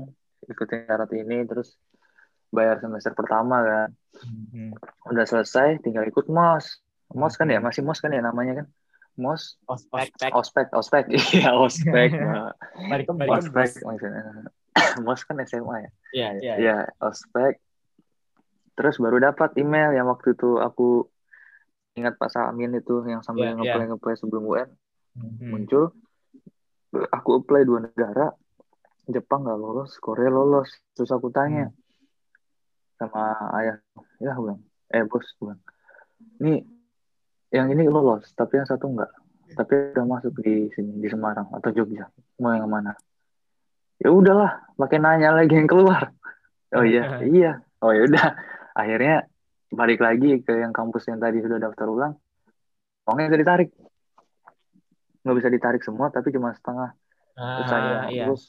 ikutin 0.50 0.89
syarat 0.89 1.10
ini, 1.13 1.46
terus 1.46 1.77
bayar 2.50 2.82
semester 2.82 3.13
pertama 3.13 3.62
kan, 3.62 3.89
Hmm. 4.25 4.74
udah 5.10 5.25
selesai, 5.25 5.77
tinggal 5.86 6.05
ikut 6.10 6.25
mos, 6.25 6.82
mos 7.13 7.38
kan 7.38 7.50
ya, 7.50 7.62
Hmm. 7.62 7.70
masih 7.70 7.86
mos 7.86 8.01
kan 8.01 8.10
ya 8.10 8.22
namanya 8.25 8.65
kan, 8.65 8.67
mos, 9.13 9.62
ospek. 9.70 10.10
Ospek. 10.10 10.32
ospek, 10.34 10.67
ospek, 10.82 11.03
iya 11.38 11.53
ospek, 11.53 12.10
ospek 13.29 13.70
maksudnya, 13.86 14.50
mos 15.05 15.22
kan 15.22 15.38
SMA 15.46 15.75
ya, 15.86 15.91
ya 16.13 16.27
ya? 16.41 16.53
Iya 16.58 16.77
ospek, 16.98 17.62
terus 18.74 18.98
baru 18.98 19.22
dapat 19.22 19.53
email 19.62 19.93
yang 19.93 20.10
waktu 20.10 20.34
itu 20.34 20.58
aku 20.58 21.05
ingat 21.93 22.17
Pak 22.17 22.34
Samin 22.34 22.74
itu 22.74 23.05
yang 23.05 23.22
sambil 23.22 23.53
Iya, 23.53 23.58
ngeplay 23.62 23.86
ngeplay 23.86 24.15
sebelum 24.17 24.50
UN 24.50 24.70
Hmm. 25.13 25.46
muncul 25.53 25.93
aku 26.93 27.41
apply 27.41 27.62
dua 27.65 27.89
negara 27.89 28.29
Jepang 29.03 29.43
nggak 29.43 29.59
lolos 29.59 29.91
Korea 30.00 30.31
lolos. 30.31 30.71
Terus 30.95 31.12
aku 31.12 31.27
tanya 31.33 31.67
sama 32.95 33.35
ayah 33.59 33.75
ya 34.21 34.31
bilang 34.39 34.63
eh 34.88 35.03
bos 35.03 35.27
bilang 35.35 35.59
ini 36.39 36.63
yang 37.51 37.67
ini 37.67 37.83
lolos 37.89 38.31
tapi 38.31 38.62
yang 38.62 38.69
satu 38.69 38.88
enggak 38.88 39.12
tapi 39.53 39.91
udah 39.91 40.05
masuk 40.07 40.33
di 40.39 40.71
sini 40.71 41.03
di 41.03 41.09
Semarang 41.12 41.51
atau 41.53 41.69
Jogja. 41.69 42.09
Mau 42.41 42.55
yang 42.55 42.65
mana? 42.65 42.97
Ya 44.01 44.09
udahlah 44.09 44.65
makin 44.81 45.05
nanya 45.05 45.35
lagi 45.35 45.53
yang 45.53 45.69
keluar. 45.69 46.09
Oh 46.73 46.81
iya 46.81 47.21
iya. 47.27 47.62
Oh 47.83 47.93
ya 47.93 48.07
udah. 48.09 48.27
Akhirnya 48.73 49.29
balik 49.69 50.01
lagi 50.01 50.41
ke 50.41 50.53
yang 50.57 50.73
kampus 50.73 51.05
yang 51.12 51.21
tadi 51.21 51.43
sudah 51.43 51.62
daftar 51.62 51.85
ulang. 51.85 52.13
Uangnya 53.05 53.29
nggak 53.29 53.41
ditarik 53.45 53.69
nggak 55.23 55.35
bisa 55.39 55.49
ditarik 55.49 55.81
semua 55.81 56.07
tapi 56.07 56.29
cuma 56.29 56.51
setengah 56.51 56.91
terus 57.33 57.65
Ah, 57.65 57.71
saya 57.71 57.97
iya. 58.07 58.23
terus 58.25 58.43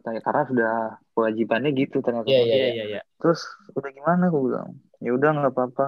tanya 0.00 0.20
karena 0.22 0.42
sudah 0.48 0.72
kewajibannya 1.12 1.70
gitu 1.72 2.00
ternyata 2.00 2.24
Iya, 2.24 2.40
iya, 2.40 2.54
Iya, 2.56 2.68
iya, 2.72 2.84
iya. 2.88 3.00
terus 3.20 3.44
udah 3.74 3.90
gimana 3.90 4.26
aku 4.26 4.48
bilang 4.48 4.68
ya 4.98 5.12
udah 5.12 5.28
nggak 5.28 5.52
apa-apa 5.52 5.86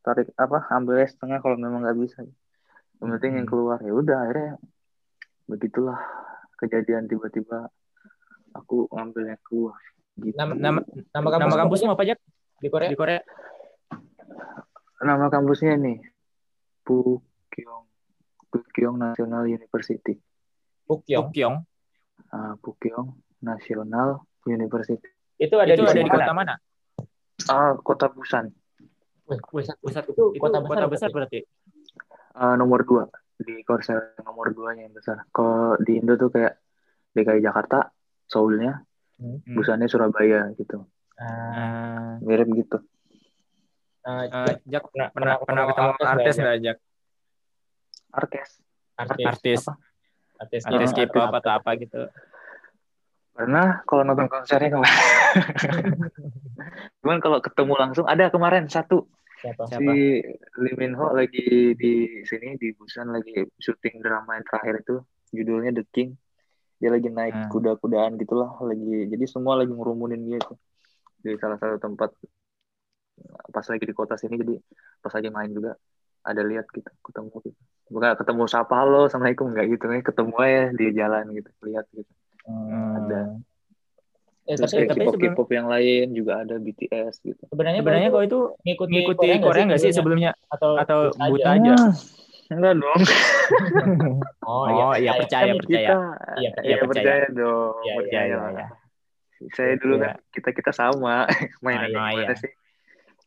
tarik 0.00 0.30
apa 0.34 0.64
ambil 0.70 1.02
setengah 1.02 1.40
kalau 1.40 1.56
memang 1.56 1.82
nggak 1.82 1.98
bisa 1.98 2.22
yang 3.00 3.10
penting 3.10 3.32
yang 3.34 3.44
Hmm. 3.44 3.52
keluar 3.52 3.78
ya 3.80 3.90
udah 3.90 4.16
akhirnya 4.22 4.52
begitulah 5.44 5.98
kejadian 6.56 7.04
tiba-tiba 7.04 7.66
aku 8.52 8.86
ngambil 8.88 9.34
yang 9.34 9.42
keluar 9.42 9.76
gitu. 10.16 10.36
Nama 10.36 10.52
Nama 10.54 10.80
nama 11.10 11.26
nama 11.26 11.28
kampus 11.34 11.58
kampusmu 11.82 11.90
apa 11.90 12.02
aja 12.04 12.14
di 12.60 12.68
Korea? 12.68 12.88
di 12.88 12.94
Korea? 12.94 13.20
nama 15.00 15.26
kampusnya 15.26 15.74
nih 15.74 15.98
Pukyong 16.84 17.89
Pukyong 18.50 18.96
National 18.96 19.46
University 19.46 20.14
Pukyong. 20.84 21.30
Pukyong. 21.30 21.56
Ah, 22.28 22.54
Pukyong 22.56 23.08
National 23.40 24.20
University 24.44 25.06
Itu 25.36 25.56
ada 25.56 25.70
Itu 25.70 25.82
di 25.82 25.88
ada 25.88 26.02
di 26.02 26.10
kota 26.10 26.32
mana? 26.32 26.54
ah 27.48 27.72
kota 27.78 28.06
Busan 28.08 28.52
pusat, 29.46 29.78
Pusat 29.78 30.04
itu 30.10 30.24
itu 30.34 30.42
kota 30.42 30.58
kota, 30.60 30.84
besar. 30.84 30.90
besar 30.90 31.08
berarti. 31.10 31.40
Ah, 32.34 32.54
nomor 32.54 32.82
dua 32.82 33.06
di 33.36 33.62
Korsel 33.62 33.96
nomor 34.20 34.50
duanya 34.50 34.84
yang 34.84 34.92
besar 34.92 35.24
kalau 35.30 35.78
di 35.78 35.96
Indo 35.96 36.14
tuh 36.14 36.28
kayak 36.28 36.58
DKI 37.12 37.40
Jakarta 37.40 37.88
Seoulnya 38.26 38.82
Hmm. 39.16 39.36
Busannya 39.46 39.84
Surabaya 39.84 40.48
gitu 40.54 40.80
Ah, 41.14 42.16
mirip 42.20 42.48
gitu 42.50 42.80
eh, 44.00 44.56
Jak 44.64 44.88
Pernah- 44.88 45.12
pernah 45.12 45.34
pernah 45.36 45.36
pernah 45.44 45.64
ketemu 45.68 45.90
artis 46.02 46.34
nggak? 46.34 46.54
Arkes 46.56 46.78
artis, 48.20 48.48
Artis, 48.96 49.26
artis, 49.26 49.60
Ah, 49.66 49.76
artis 50.44 50.62
artis 50.64 50.90
K-pop 50.92 51.32
atau 51.32 51.50
apa 51.52 51.70
gitu. 51.76 52.00
Pernah 53.32 53.80
kalau 53.88 54.02
nonton 54.04 54.28
konsernya 54.28 54.68
kemarin. 54.72 54.96
Cuman 57.00 57.18
kalau 57.20 57.38
ketemu 57.40 57.74
langsung 57.76 58.04
ada 58.04 58.28
kemarin 58.28 58.68
satu 58.68 59.08
Siapa? 59.40 59.64
Siapa? 59.72 59.80
si 59.80 60.20
Lee 60.60 60.76
Min 60.76 60.92
Ho 61.00 61.16
lagi 61.16 61.72
di 61.72 62.20
sini 62.28 62.60
di 62.60 62.76
Busan 62.76 63.08
lagi 63.08 63.40
syuting 63.56 64.04
drama 64.04 64.36
yang 64.36 64.44
terakhir 64.44 64.84
itu 64.84 65.00
judulnya 65.32 65.72
The 65.72 65.84
King. 65.88 66.12
Dia 66.76 66.92
lagi 66.92 67.08
naik 67.08 67.32
Hmm. 67.32 67.48
kuda-kudaan 67.48 68.20
gitulah 68.20 68.52
lagi. 68.60 69.08
Jadi 69.08 69.24
semua 69.24 69.56
lagi 69.56 69.72
ngerumunin 69.72 70.20
gitu 70.28 70.60
di 71.20 71.36
salah 71.36 71.56
satu 71.56 71.76
tempat 71.76 72.12
pas 73.52 73.64
lagi 73.68 73.84
di 73.84 73.92
kota 73.92 74.16
sini 74.16 74.40
jadi 74.40 74.56
pas 75.04 75.12
lagi 75.12 75.28
main 75.28 75.52
juga 75.52 75.76
ada 76.22 76.42
lihat 76.42 76.66
gitu 76.68 76.90
ketemu 77.00 77.32
gitu 77.42 77.58
bukan 77.88 78.14
ketemu 78.14 78.42
sapa 78.46 78.74
halo 78.76 79.06
assalamualaikum 79.06 79.50
nggak 79.50 79.66
gitu 79.68 79.84
nih 79.86 80.00
ketemu 80.00 80.34
aja 80.36 80.62
di 80.70 80.86
jalan 80.92 81.24
gitu 81.32 81.50
lihat 81.64 81.86
gitu 81.90 82.12
Hmm. 82.40 82.96
ada 82.96 83.20
Eh, 84.42 84.56
Terus 84.56 84.66
tapi 84.66 84.82
kayak 84.82 84.88
tapi 84.90 85.00
K-pop 85.04 85.14
sebelum- 85.14 85.34
K-pop 85.36 85.50
yang 85.52 85.66
lain 85.70 86.06
juga 86.10 86.32
ada 86.42 86.56
BTS 86.56 87.14
gitu. 87.22 87.42
sebenarnya 87.46 87.84
Sebenarnya 87.84 88.08
kau 88.08 88.16
kau 88.16 88.24
itu 88.24 88.38
ngikuti, 88.64 88.90
ngikuti 88.90 89.28
Korea 89.38 89.62
nggak 89.68 89.78
sih 89.78 89.92
sebelumnya 89.92 90.30
atau 90.48 90.74
atau 90.74 90.98
buta 91.12 91.28
buta 91.30 91.50
aja? 91.54 91.60
aja? 91.60 91.76
Enggak 92.50 92.74
dong. 92.80 93.00
Oh, 94.42 94.66
Oh, 94.66 94.96
iya 94.96 95.12
percaya 95.14 95.52
Kan 95.52 95.60
percaya. 95.62 95.86
Kita, 95.86 95.98
Iya, 96.40 96.50
iya 96.64 96.76
percaya. 96.80 96.88
percaya 96.88 97.26
dong. 97.30 97.74
Iya, 97.76 97.86
iya, 97.86 97.94
percaya 97.94 98.24
iya, 98.26 98.36
lah. 98.40 98.50
iya. 98.50 98.66
Saya 99.54 99.72
dulu 99.76 99.94
Iya. 99.94 100.02
kan 100.02 100.12
kita 100.34 100.48
kita 100.56 100.70
sama 100.74 101.14
mainan 101.62 101.86
iya, 101.86 102.00
gimana 102.10 102.24
iya. 102.26 102.34
sih? 102.34 102.50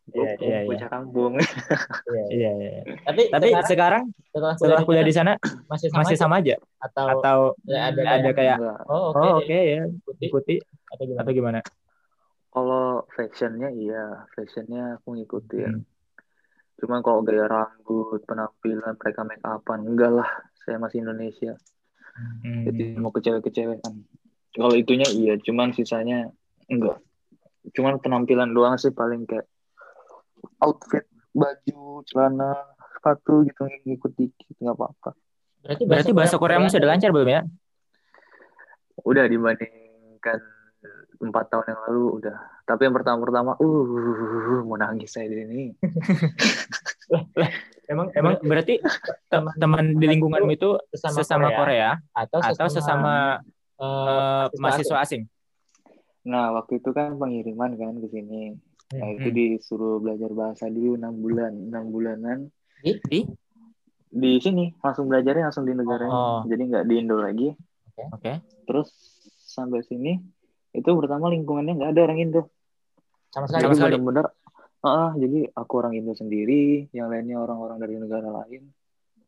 Iya, 0.03 0.35
Gue 0.35 0.43
iya, 0.43 0.59
iya. 0.59 0.67
bocah 0.67 0.89
kampung. 0.91 1.31
Iya. 1.39 2.25
Iya, 2.27 2.51
iya. 2.59 2.81
Tapi, 3.07 3.21
Tapi 3.31 3.47
sekarang, 3.47 3.63
sekarang 3.71 4.03
setelah 4.19 4.53
setelah 4.59 4.81
kuliah 4.83 5.05
di 5.07 5.15
sana 5.15 5.39
masih 5.71 5.87
sama, 5.87 5.99
masih 6.03 6.15
aja? 6.15 6.21
sama 6.21 6.35
aja 6.43 6.55
atau, 6.83 7.05
atau 7.07 7.37
ya, 7.63 7.79
ada 7.87 8.01
ada 8.19 8.29
kayak 8.35 8.57
Enggak. 8.59 8.79
oh 8.91 9.01
oke 9.13 9.21
oh 9.23 9.33
oke 9.39 9.55
ya 9.55 9.81
ikuti 9.87 10.23
ikuti 10.27 10.55
atau 10.91 11.03
gimana? 11.07 11.21
atau 11.23 11.31
gimana? 11.31 11.59
Kalau 12.53 12.85
fashionnya 13.17 13.69
iya, 13.73 14.03
fashionnya 14.35 15.01
aku 15.01 15.17
ngikutin. 15.17 15.71
Hmm. 15.81 15.87
Cuman 16.77 16.99
kalau 17.01 17.25
gaya 17.25 17.49
rambut, 17.49 18.21
penampilan, 18.29 18.93
mereka 18.93 19.25
make 19.25 19.41
upan, 19.41 19.81
enggak 19.87 20.11
lah. 20.13 20.29
Saya 20.61 20.77
masih 20.77 21.01
Indonesia. 21.01 21.57
Hmm. 22.13 22.61
Jadi 22.69 22.93
mau 23.01 23.09
ke 23.09 23.25
cewek-kecewekan. 23.25 24.05
Kalau 24.53 24.73
itunya 24.77 25.09
iya, 25.09 25.33
cuman 25.41 25.73
sisanya 25.73 26.29
enggak. 26.69 27.01
Cuman 27.73 27.97
penampilan 27.97 28.53
doang 28.53 28.77
sih 28.77 28.93
paling 28.93 29.25
kayak 29.25 29.49
outfit, 30.63 31.05
baju, 31.35 32.01
celana, 32.07 32.55
sepatu 32.95 33.43
gitu 33.43 33.67
ngikut 33.83 34.11
dikit 34.15 34.55
nggak 34.63 34.75
apa-apa. 34.79 35.11
Berarti 35.63 35.83
Berarti 35.83 36.11
bahasa 36.15 36.35
Koreamu 36.39 36.71
sudah 36.71 36.87
lancar 36.87 37.11
belum 37.11 37.29
ya? 37.29 37.41
Udah 39.03 39.25
dibandingkan 39.27 40.39
empat 41.23 41.45
tahun 41.51 41.65
yang 41.71 41.81
lalu 41.87 42.03
udah. 42.19 42.35
Tapi 42.67 42.81
yang 42.87 42.95
pertama-pertama, 42.95 43.55
uh, 43.59 44.63
mau 44.67 44.75
nangis 44.79 45.11
saya 45.11 45.31
di 45.31 45.35
sini. 45.39 45.61
Emang 47.83 48.07
Emang 48.15 48.39
berarti 48.39 48.79
te- 48.79 49.53
teman 49.59 49.99
di 49.99 50.05
lingkunganmu 50.07 50.51
itu 50.55 50.79
sesama, 50.95 51.15
sesama 51.19 51.47
Korea, 51.51 51.99
atau 52.15 52.39
atau 52.39 52.67
sesama 52.71 53.43
eh, 53.75 54.45
eh, 54.47 54.59
mahasiswa 54.59 54.97
asing? 55.03 55.27
Nah, 56.23 56.55
waktu 56.55 56.79
itu 56.79 56.95
kan 56.95 57.19
pengiriman 57.19 57.75
kan 57.75 57.99
ke 57.99 58.07
sini. 58.07 58.55
Nah, 58.93 59.09
itu 59.15 59.29
disuruh 59.33 59.97
belajar 60.03 60.29
bahasa 60.35 60.67
dulu 60.69 60.99
enam 60.99 61.15
bulan, 61.17 61.49
enam 61.49 61.89
bulanan 61.89 62.37
Di? 62.83 62.99
Di? 63.09 63.19
di 64.13 64.37
sini 64.37 64.69
langsung 64.77 65.09
belajarnya 65.09 65.49
langsung 65.49 65.65
di 65.65 65.73
negaranya. 65.73 66.13
Oh. 66.13 66.41
Jadi 66.45 66.61
nggak 66.69 66.85
di 66.85 66.93
Indo 67.01 67.17
lagi. 67.17 67.49
Oke. 68.13 68.45
Terus 68.69 68.89
sampai 69.49 69.81
sini 69.81 70.21
itu 70.73 70.89
pertama 70.93 71.33
lingkungannya 71.33 71.81
nggak 71.81 71.91
ada 71.97 72.01
orang 72.05 72.19
Indo. 72.21 72.41
sama 73.33 73.49
sekali. 73.49 73.73
Jadi 73.73 73.97
benar-benar 73.97 74.29
ah, 74.85 75.11
jadi 75.17 75.49
aku 75.57 75.73
orang 75.81 75.97
Indo 75.97 76.13
sendiri, 76.13 76.85
yang 76.93 77.09
lainnya 77.09 77.41
orang-orang 77.41 77.81
dari 77.81 77.97
negara 77.97 78.29
lain. 78.29 78.69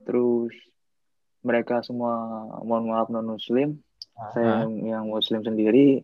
Terus 0.05 0.53
mereka 1.41 1.81
semua 1.81 2.45
mohon 2.61 2.93
maaf 2.93 3.09
non 3.09 3.25
muslim, 3.25 3.81
Ah. 4.15 4.31
saya 4.31 4.63
yang, 4.63 4.71
yang 4.85 5.03
muslim 5.09 5.41
sendiri. 5.43 5.99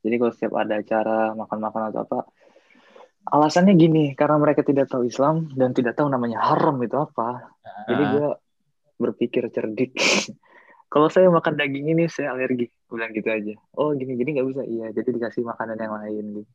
Jadi 0.00 0.14
kalau 0.16 0.32
setiap 0.32 0.54
ada 0.56 0.80
acara 0.80 1.36
makan-makan 1.36 1.92
atau 1.92 2.00
apa, 2.08 2.18
alasannya 3.30 3.74
gini, 3.74 4.12
karena 4.12 4.36
mereka 4.36 4.60
tidak 4.60 4.90
tahu 4.90 5.06
Islam 5.06 5.48
dan 5.54 5.70
tidak 5.70 5.94
tahu 5.94 6.06
namanya 6.06 6.42
haram 6.42 6.76
itu 6.82 6.94
apa. 6.94 7.54
Jadi 7.86 8.02
Ah. 8.02 8.10
gue 8.12 8.28
berpikir 8.98 9.48
cerdik. 9.48 9.94
Kalau 10.90 11.06
saya 11.06 11.30
makan 11.30 11.54
daging 11.54 11.94
ini 11.94 12.10
saya 12.10 12.34
alergi, 12.34 12.66
bilang 12.90 13.14
gitu 13.14 13.30
aja. 13.30 13.54
Oh 13.78 13.94
gini 13.94 14.18
gini 14.18 14.34
nggak 14.34 14.48
bisa, 14.50 14.62
iya. 14.66 14.90
Jadi 14.90 15.14
dikasih 15.14 15.46
makanan 15.46 15.78
yang 15.78 15.94
lain 15.94 16.24
gitu. 16.42 16.50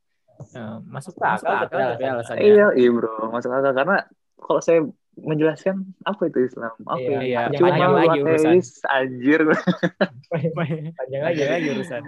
Eh, 0.52 0.78
masuk 0.92 1.16
akal 1.18 1.64
akal 1.64 1.96
tapi 1.96 2.04
alasannya. 2.04 2.44
Iya, 2.44 2.68
iya 2.76 2.90
bro, 2.92 3.32
masuk 3.32 3.56
akal 3.56 3.72
karena 3.72 4.04
kalau 4.36 4.60
saya 4.60 4.84
menjelaskan 5.16 5.96
apa 6.04 6.28
itu 6.28 6.44
Islam, 6.44 6.76
apa 6.84 7.00
Iya, 7.00 7.20
iya. 7.24 7.40
Cuma 7.56 7.72
Panjang 7.72 7.94
lagi 7.96 8.20
urusan. 8.20 8.54
anjir. 8.92 9.42
panjang. 11.00 11.22
Lagi 11.24 11.44
lagi 11.48 11.68
urusan. 11.72 12.04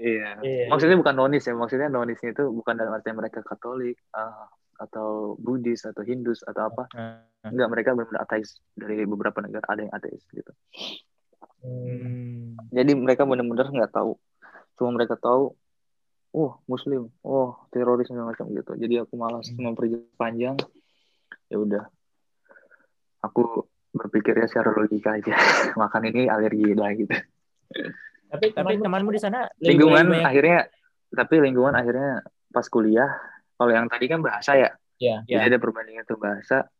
Iya. 0.00 0.28
Iya. 0.40 0.66
Maksudnya 0.72 0.96
bukan 0.96 1.14
nonis 1.14 1.44
ya, 1.44 1.52
maksudnya 1.52 1.92
nonisnya 1.92 2.32
itu 2.32 2.48
bukan 2.48 2.74
dalam 2.74 2.96
artian 2.96 3.20
mereka 3.20 3.44
Katolik 3.44 4.00
ah, 4.16 4.48
atau 4.80 5.36
Buddhis 5.36 5.84
atau 5.84 6.00
Hindus 6.00 6.40
atau 6.48 6.72
apa. 6.72 6.88
Eh, 6.96 7.48
Enggak, 7.52 7.68
mereka 7.68 7.88
benar-benar 7.96 8.24
ateis 8.24 8.60
dari 8.76 9.04
beberapa 9.04 9.40
negara 9.44 9.64
ada 9.68 9.80
yang 9.84 9.92
ateis 9.92 10.24
gitu. 10.32 10.52
Hmm. 11.60 12.56
Jadi 12.72 12.92
mereka 12.96 13.28
benar-benar 13.28 13.68
nggak 13.68 13.92
tahu. 13.92 14.16
Cuma 14.80 14.96
mereka 14.96 15.20
tahu, 15.20 15.52
oh 16.32 16.52
Muslim, 16.64 17.12
oh 17.20 17.60
teroris 17.68 18.08
segala 18.08 18.32
macam 18.32 18.48
gitu. 18.56 18.72
Jadi 18.76 19.04
aku 19.04 19.14
malas 19.20 19.48
Hmm. 19.52 19.72
memperpanjang. 19.72 20.56
Ya 21.52 21.56
udah, 21.60 21.84
aku 23.20 23.68
berpikirnya 23.92 24.46
secara 24.48 24.72
logika 24.72 25.18
aja. 25.18 25.34
Makan 25.80 26.02
ini 26.08 26.30
alergi 26.30 26.72
lah 26.72 26.92
gitu. 26.96 27.12
Tapi 28.30 28.54
Tapi 28.54 28.72
temanmu 28.78 29.10
di 29.10 29.18
sana 29.18 29.44
Lingkungan 29.58 30.14
akhirnya, 30.16 30.70
tapi 31.10 31.42
lingkungan 31.42 31.74
akhirnya 31.74 32.22
pas 32.48 32.66
kuliah. 32.66 33.10
Kalau 33.54 33.70
yang 33.70 33.86
tadi 33.86 34.06
kan 34.06 34.22
bahasa 34.22 34.54
ya. 34.54 34.70
Iya. 34.96 35.26
Jadi 35.26 35.34
Ya. 35.36 35.48
ada 35.50 35.58
perbandingan 35.58 36.04
tuh 36.04 36.16
bahasa 36.16 36.70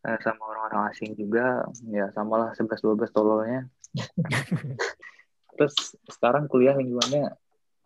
eh, 0.00 0.18
sama 0.20 0.48
orang-orang 0.48 0.90
asing 0.90 1.12
juga. 1.12 1.62
Ya 1.86 2.08
samalah 2.10 2.56
11-12 2.56 2.80
tololnya. 3.10 3.68
Terus 5.56 5.74
sekarang 6.08 6.48
kuliah 6.48 6.72
lingkungannya 6.72 7.36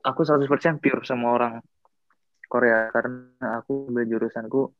aku 0.01 0.23
100% 0.23 0.47
pure 0.79 1.03
sama 1.03 1.35
orang 1.35 1.55
Korea 2.47 2.87
karena 2.89 3.59
aku 3.59 3.91
ambil 3.91 4.05
jurusanku 4.07 4.71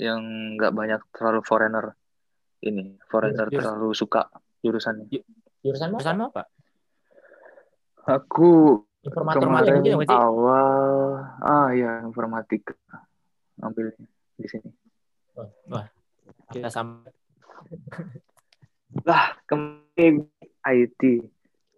yang 0.00 0.18
nggak 0.58 0.72
banyak 0.74 1.00
terlalu 1.12 1.44
foreigner 1.44 1.94
ini 2.60 2.98
foreigner 3.06 3.46
Jurus- 3.46 3.62
terlalu 3.62 3.88
suka 3.92 4.22
jurusannya. 4.58 5.06
jurusan 5.62 5.88
apa? 5.88 5.98
jurusanmu 6.00 6.24
apa? 6.32 6.42
Aku 8.02 8.82
Informatika 9.02 9.42
kemarin 9.42 9.82
gitu 9.82 9.98
nggak 9.98 10.06
sih? 10.06 10.14
awal 10.14 11.18
ah 11.42 11.74
ya 11.74 12.02
informatika 12.02 12.74
ambilnya 13.58 14.06
di 14.38 14.46
sini. 14.46 14.70
Kita 16.50 16.70
sama. 16.70 17.02
Lah 19.02 19.34
kemarin 19.46 20.26
IT, 20.62 21.02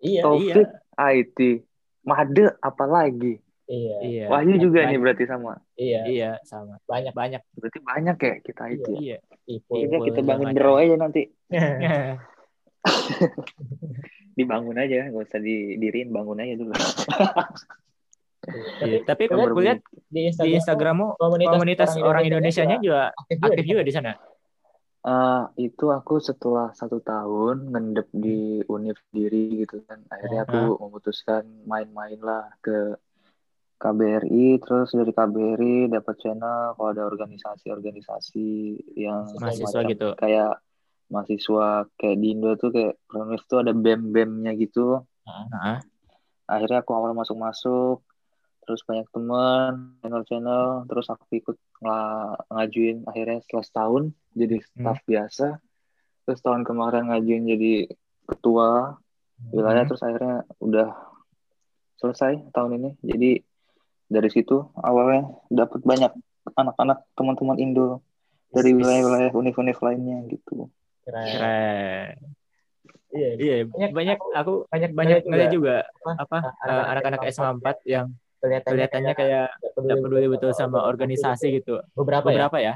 Iya. 0.05 0.21
Taufik 0.21 0.69
IT, 0.97 1.39
Made 2.05 2.45
apalagi. 2.61 3.41
Iya. 3.65 3.97
Iya. 4.05 4.25
Wahyu 4.29 4.61
juga 4.61 4.85
Banyak. 4.85 4.93
nih 4.93 4.99
berarti 5.01 5.25
sama. 5.25 5.53
Iya. 5.81 6.01
Iya, 6.05 6.31
sama. 6.45 6.77
Banyak. 6.85 7.17
Banyak. 7.17 7.41
Berarti 7.57 7.79
banyak 7.81 8.17
ya 8.21 8.35
kita 8.45 8.63
IT. 8.69 8.85
ya? 8.85 9.01
Iya. 9.01 9.19
Ipul, 9.49 9.77
Kita 9.81 9.97
Ipul, 9.97 10.05
kita 10.09 10.21
segala 10.21 10.29
bangun 10.29 10.49
bro 10.53 10.73
aja 10.77 10.97
nanti. 11.01 11.23
Dibangun 14.35 14.77
aja, 14.77 15.09
nggak 15.11 15.25
usah 15.31 15.41
didiriin, 15.41 16.11
bangun 16.11 16.43
aja 16.43 16.55
dulu. 16.59 16.75
Iya, 18.85 19.09
tapi 19.09 19.25
gue 19.25 19.41
lihat 19.65 19.81
di 19.81 20.05
di 20.13 20.21
Instagram, 20.29 20.61
Instagrammu 20.61 21.07
komunitas, 21.17 21.53
komunitas 21.57 21.91
orang 21.97 22.29
Indonesia-nya 22.29 22.77
juga 22.77 23.09
aktif 23.17 23.37
juga. 23.41 23.49
aktif 23.49 23.65
juga 23.65 23.83
di 23.83 23.93
sana. 23.97 24.13
Eh, 25.05 25.69
itu 25.69 25.93
aku 25.93 26.17
setelah 26.17 26.73
satu 26.73 26.97
tahun 27.05 27.69
ngendep 27.77 28.09
di 28.09 28.65
univ 28.73 28.97
diri 29.13 29.61
gitu 29.61 29.85
kan 29.85 30.01
akhirnya 30.09 30.49
aku 30.49 30.81
memutuskan 30.81 31.45
main-main 31.69 32.17
lah 32.25 32.49
ke 32.65 32.97
KBRI 33.77 34.65
terus 34.65 34.97
dari 34.97 35.13
KBRI 35.13 35.93
dapat 35.93 36.17
channel 36.25 36.73
kalau 36.81 36.89
ada 36.97 37.05
organisasi-organisasi 37.05 38.49
yang 38.97 39.29
Mahasiswa 39.37 39.85
gitu. 39.93 40.17
kayak 40.17 40.57
mahasiswa 41.09 41.89
kayak 41.97 42.17
di 42.19 42.27
Indo 42.33 42.57
tuh 42.57 42.71
kayak 42.71 42.97
Pronif 43.05 43.45
tuh 43.45 43.61
ada 43.63 43.73
bem-bemnya 43.73 44.53
gitu. 44.57 45.05
Heeh. 45.25 45.81
akhirnya 46.45 46.85
aku 46.85 46.93
awal 46.93 47.17
masuk-masuk 47.17 48.05
terus 48.61 48.85
banyak 48.85 49.09
teman 49.09 49.97
channel-channel 50.05 50.85
terus 50.85 51.09
aku 51.09 51.25
ikut 51.41 51.57
ngela- 51.81 52.37
ngajuin 52.53 53.01
akhirnya 53.09 53.41
setelah 53.41 53.65
setahun 53.65 54.03
jadi 54.37 54.61
staff 54.61 55.01
biasa 55.09 55.47
terus 56.25 56.41
tahun 56.45 56.69
kemarin 56.69 57.09
ngajuin 57.09 57.49
jadi 57.49 57.73
ketua 58.29 59.01
wilayah 59.53 59.85
Hmm. 59.85 59.89
terus 59.89 60.03
akhirnya 60.05 60.37
udah 60.61 60.89
selesai 61.97 62.53
tahun 62.53 62.77
ini. 62.77 62.91
Jadi 63.01 63.31
dari 64.05 64.29
situ 64.29 64.69
awalnya 64.77 65.33
dapat 65.49 65.81
banyak 65.81 66.13
anak-anak 66.53 67.09
teman-teman 67.17 67.57
Indo 67.57 68.05
dari 68.53 68.77
wilayah-wilayah 68.77 69.33
univ-univ 69.33 69.81
lainnya 69.81 70.29
gitu 70.29 70.69
Keren. 71.05 71.27
Keren. 71.29 72.13
Iya, 73.15 73.29
Iya, 73.39 73.57
Banyak- 73.71 73.93
banyak 73.95 74.19
aku 74.35 74.53
banyak 74.67 74.91
banyak 74.91 75.19
juga 75.21 75.29
ngeliat 75.31 75.51
juga 75.55 75.77
apa, 76.19 76.39
anak-anak 76.43 76.83
eh, 76.83 76.91
anak-anak 76.91 77.21
SMA 77.23 77.31
SMA 77.31 77.51
4 77.63 77.77
yang 77.87 78.07
kelihatannya, 78.43 78.73
kelihatannya 78.75 79.13
kayak 79.15 79.47
nggak 79.79 79.99
peduli 80.03 80.27
betul 80.27 80.51
sama 80.51 80.79
organisasi 80.83 81.47
gitu. 81.55 81.79
Beberapa, 81.95 82.27
ya? 82.29 82.51
Beberapa 82.51 82.59
ya, 82.59 82.75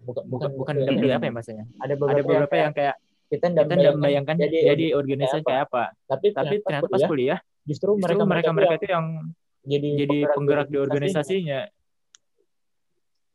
Bukan, 0.00 0.22
bukan 0.30 0.48
bukan 0.54 0.74
betul. 0.78 0.84
nggak 0.86 0.94
peduli 0.94 1.12
apa 1.12 1.24
ya 1.26 1.32
maksudnya. 1.34 1.64
Ada 1.76 1.94
beberapa, 1.98 2.14
Ada 2.14 2.22
beberapa 2.22 2.54
yang 2.54 2.72
kayak 2.72 2.94
kita 3.30 3.44
nggak 3.46 3.64
kita 3.66 3.74
nggak 3.76 3.94
membayangkan 3.98 4.36
jadi, 4.38 4.58
jadi 4.74 4.86
organisasi 4.94 5.42
kayak 5.42 5.62
apa. 5.66 5.84
tapi, 6.06 6.26
Tapi 6.30 6.54
ternyata 6.62 6.86
pas 6.86 7.02
kuliah 7.04 7.38
justru 7.66 7.90
justru 7.94 7.98
mereka 7.98 8.24
mereka 8.24 8.50
mereka 8.54 8.74
itu 8.78 8.86
yang 8.88 9.06
jadi 9.60 9.88
jadi 9.98 10.18
penggerak 10.32 10.66
di 10.70 10.78
organisasinya. 10.78 11.60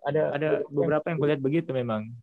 ada 0.06 0.22
Ada 0.32 0.50
beberapa 0.70 1.06
yang 1.10 1.20
kulihat 1.20 1.40
begitu 1.42 1.70
memang. 1.74 2.14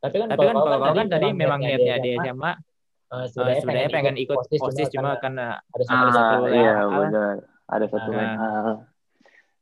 Tapi 0.00 0.16
kan 0.16 0.28
Tapi 0.32 0.44
kan 0.44 0.56
kalau 0.56 0.78
kau 0.80 0.94
kan 0.96 1.06
tadi 1.06 1.28
memang 1.30 1.60
niatnya 1.60 1.96
di 2.00 2.10
SMA 2.16 2.52
eh, 3.10 3.26
sebenarnya 3.28 3.88
pengen 3.90 4.16
ikut 4.16 4.36
OSIS 4.50 4.88
cuma 4.88 5.20
karena 5.20 5.60
karena 5.68 5.92
ada 5.92 6.08
Ah, 6.08 6.10
satu 6.10 6.36
ah 6.40 6.50
iya 6.50 6.72
hal. 6.80 6.88
benar 7.04 7.34
ada 7.66 7.86
satu 7.86 8.10
Ah. 8.10 8.34
hal 8.34 8.68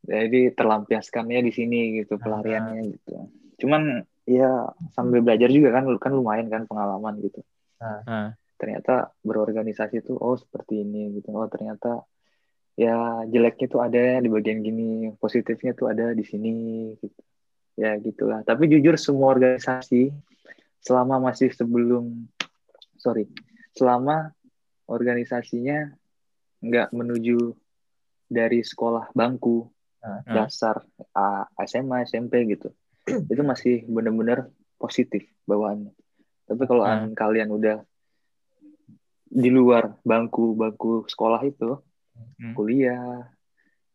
jadi 0.01 0.41
terlampiaskannya 0.55 1.41
di 1.43 1.53
sini 1.53 1.81
gitu 1.99 2.17
Ah. 2.17 2.21
pelariannya 2.21 2.81
gitu 2.89 3.15
cuman 3.59 4.07
ya 4.25 4.69
sambil 4.93 5.21
belajar 5.21 5.49
juga 5.49 5.75
kan 5.75 5.85
kan 5.99 6.13
lumayan 6.13 6.47
kan 6.47 6.65
pengalaman 6.65 7.19
gitu 7.19 7.43
Ah. 7.79 8.33
ternyata 8.59 9.11
berorganisasi 9.23 10.03
tuh 10.03 10.17
oh 10.17 10.35
seperti 10.35 10.83
ini 10.83 11.15
gitu 11.15 11.31
oh 11.31 11.47
ternyata 11.47 12.03
ya 12.75 13.27
jeleknya 13.27 13.67
tuh 13.67 13.81
ada 13.83 14.19
di 14.19 14.31
bagian 14.31 14.63
gini 14.63 15.11
positifnya 15.19 15.75
tuh 15.75 15.91
ada 15.91 16.15
di 16.15 16.23
sini 16.23 16.55
gitu 16.95 17.19
ya 17.79 17.95
gitulah. 18.03 18.43
Tapi 18.43 18.67
jujur 18.67 18.99
semua 18.99 19.31
organisasi 19.31 20.11
selama 20.83 21.23
masih 21.23 21.55
sebelum 21.55 22.27
sorry 22.99 23.31
selama 23.71 24.35
organisasinya 24.91 25.95
nggak 26.59 26.91
menuju 26.91 27.55
dari 28.27 28.67
sekolah 28.67 29.15
bangku 29.15 29.71
Ah. 29.99 30.23
dasar 30.23 30.79
A- 31.11 31.51
SMA 31.67 32.07
SMP 32.07 32.47
gitu. 32.47 32.71
Itu 33.07 33.43
masih 33.43 33.83
benar-benar 33.91 34.47
positif 34.79 35.27
bawaannya. 35.43 35.91
Tapi 36.47 36.63
kalau 36.67 36.87
an- 36.87 37.19
kalian 37.19 37.51
udah 37.51 37.83
di 39.29 39.51
luar 39.51 39.99
bangku 40.03 40.55
bangku 40.55 41.05
sekolah 41.05 41.43
itu 41.43 41.83
Hmm. 42.39 42.55
kuliah 42.55 43.27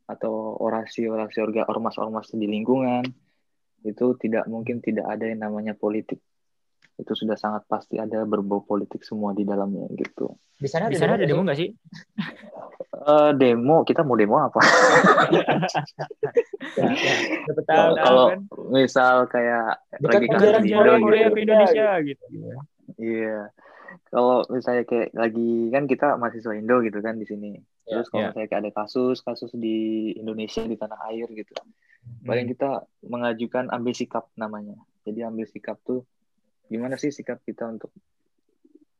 atau 0.03 0.59
orasi-orasi 0.59 1.39
orga 1.39 1.63
ormas-ormas 1.67 2.31
di 2.31 2.47
lingkungan 2.47 3.03
itu 3.83 4.15
tidak 4.19 4.47
mungkin 4.47 4.79
tidak 4.79 5.05
ada 5.07 5.27
yang 5.27 5.43
namanya 5.43 5.75
politik. 5.75 6.19
Itu 6.95 7.17
sudah 7.17 7.35
sangat 7.35 7.65
pasti 7.67 7.97
ada 7.99 8.23
berbau 8.23 8.63
politik 8.63 9.03
semua 9.03 9.35
di 9.35 9.43
dalamnya 9.43 9.89
gitu. 9.97 10.35
Di 10.57 10.69
sana 10.71 10.87
di 10.87 10.95
sana 10.95 11.19
ada 11.19 11.27
demo 11.27 11.43
nggak 11.43 11.59
sih? 11.59 11.69
Eh, 12.93 13.31
demo? 13.35 13.83
Kita 13.83 14.05
mau 14.07 14.15
demo 14.15 14.39
apa? 14.39 14.61
Dapat 17.43 17.63
kalau 17.67 17.93
tahu 17.97 18.05
kalau 18.05 18.25
kan? 18.31 18.39
misal 18.71 19.15
kayak 19.27 19.81
Dekat 19.99 20.23
lagi 20.23 20.27
kasus 20.31 20.51
Kan 20.53 20.63
di 20.63 20.71
Indo 20.71 20.93
Korea, 21.03 21.27
gitu 21.27 21.35
ke 21.35 21.41
Indonesia 21.43 21.87
gitu. 22.05 22.25
iya. 23.01 23.39
Kalau 24.13 24.45
misalnya 24.53 24.83
kayak 24.85 25.09
lagi 25.17 25.51
kan 25.73 25.83
kita 25.89 26.07
mahasiswa 26.21 26.53
Indo 26.53 26.79
gitu 26.85 27.01
kan 27.01 27.17
di 27.17 27.25
sini. 27.25 27.57
Ya, 27.83 27.99
terus 27.99 28.07
kalau 28.07 28.21
ya. 28.23 28.27
misalnya 28.31 28.47
kayak 28.47 28.61
ada 28.63 28.71
kasus 28.71 29.17
kasus 29.19 29.51
di 29.57 30.13
Indonesia 30.15 30.63
di 30.63 30.77
tanah 30.79 30.99
air 31.11 31.27
gitu 31.33 31.51
paling 32.23 32.47
kita 32.47 32.87
mengajukan 33.03 33.67
ambil 33.71 33.93
sikap 33.95 34.27
namanya 34.39 34.75
jadi 35.03 35.27
ambil 35.27 35.47
sikap 35.47 35.79
tuh 35.83 36.07
gimana 36.71 36.95
sih 36.95 37.11
sikap 37.11 37.43
kita 37.43 37.67
untuk 37.67 37.91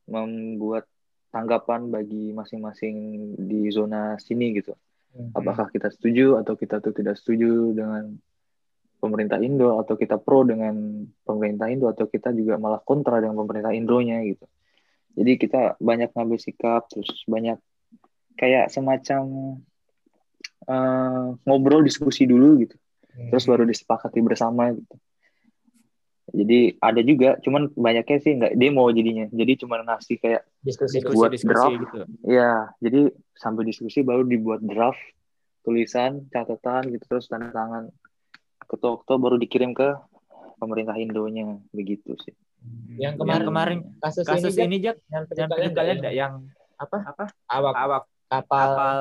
membuat 0.04 0.84
tanggapan 1.32 1.88
bagi 1.88 2.30
masing-masing 2.36 2.94
di 3.40 3.72
zona 3.72 4.20
sini 4.20 4.54
gitu 4.56 4.76
Hmm. 5.14 5.30
apakah 5.30 5.70
kita 5.70 5.94
setuju 5.94 6.42
atau 6.42 6.58
kita 6.58 6.82
tuh 6.82 6.90
tidak 6.90 7.14
setuju 7.14 7.70
dengan 7.70 8.18
pemerintah 8.98 9.38
Indo 9.38 9.78
atau 9.78 9.94
kita 9.94 10.18
pro 10.18 10.42
dengan 10.42 11.06
pemerintah 11.22 11.70
Indo 11.70 11.86
atau 11.86 12.10
kita 12.10 12.34
juga 12.34 12.58
malah 12.58 12.82
kontra 12.82 13.22
dengan 13.22 13.38
pemerintah 13.38 13.70
Indonya 13.70 14.26
gitu 14.26 14.42
jadi 15.14 15.38
kita 15.38 15.78
banyak 15.78 16.10
ngambil 16.18 16.38
sikap 16.42 16.90
terus 16.90 17.22
banyak 17.30 17.62
kayak 18.34 18.74
semacam 18.74 19.22
eh, 20.66 21.26
ngobrol 21.46 21.86
diskusi 21.86 22.26
dulu 22.26 22.66
gitu 22.66 22.74
Hmm. 22.74 22.83
Terus 23.30 23.44
baru 23.46 23.64
disepakati 23.66 24.18
bersama 24.20 24.74
gitu. 24.74 24.96
Jadi 26.34 26.80
ada 26.80 26.98
juga 27.04 27.36
cuman 27.44 27.70
banyaknya 27.76 28.18
sih 28.18 28.32
nggak 28.34 28.54
demo 28.58 28.88
jadinya. 28.90 29.28
Jadi 29.30 29.52
cuma 29.60 29.78
ngasih 29.84 30.16
kayak 30.18 30.42
diskusi 30.64 30.98
Diskusi, 30.98 31.14
buat 31.14 31.30
diskusi 31.30 31.52
draft. 31.52 31.78
gitu. 31.78 31.98
ya 32.26 32.72
jadi 32.80 33.00
sambil 33.36 33.62
diskusi 33.68 34.00
baru 34.02 34.24
dibuat 34.24 34.64
draft 34.64 34.98
tulisan 35.62 36.26
catatan 36.32 36.90
gitu 36.90 37.04
terus 37.06 37.30
tanda 37.30 37.52
tangan. 37.54 37.92
Ketua-ketua 38.64 39.16
baru 39.20 39.36
dikirim 39.38 39.76
ke 39.76 39.94
pemerintah 40.58 40.96
Indonya 40.96 41.60
begitu 41.70 42.16
sih. 42.24 42.34
Yang 42.96 42.98
Yang 42.98 43.14
kemarin 43.20 43.44
kemarin 43.44 43.78
kasus, 44.00 44.24
kasus 44.24 44.56
ini, 44.56 44.80
ini 44.80 44.88
Jak, 44.88 44.96
yang 45.12 45.24
yang 45.36 45.48
kalian 45.52 45.72
kalian 45.76 45.98
yang 46.00 46.14
yang 46.16 46.32
apa? 46.80 46.98
Apa? 47.12 47.24
Awak. 47.52 47.74
Awak. 47.76 48.02
Kapal, 48.24 48.40
kapal 48.72 48.98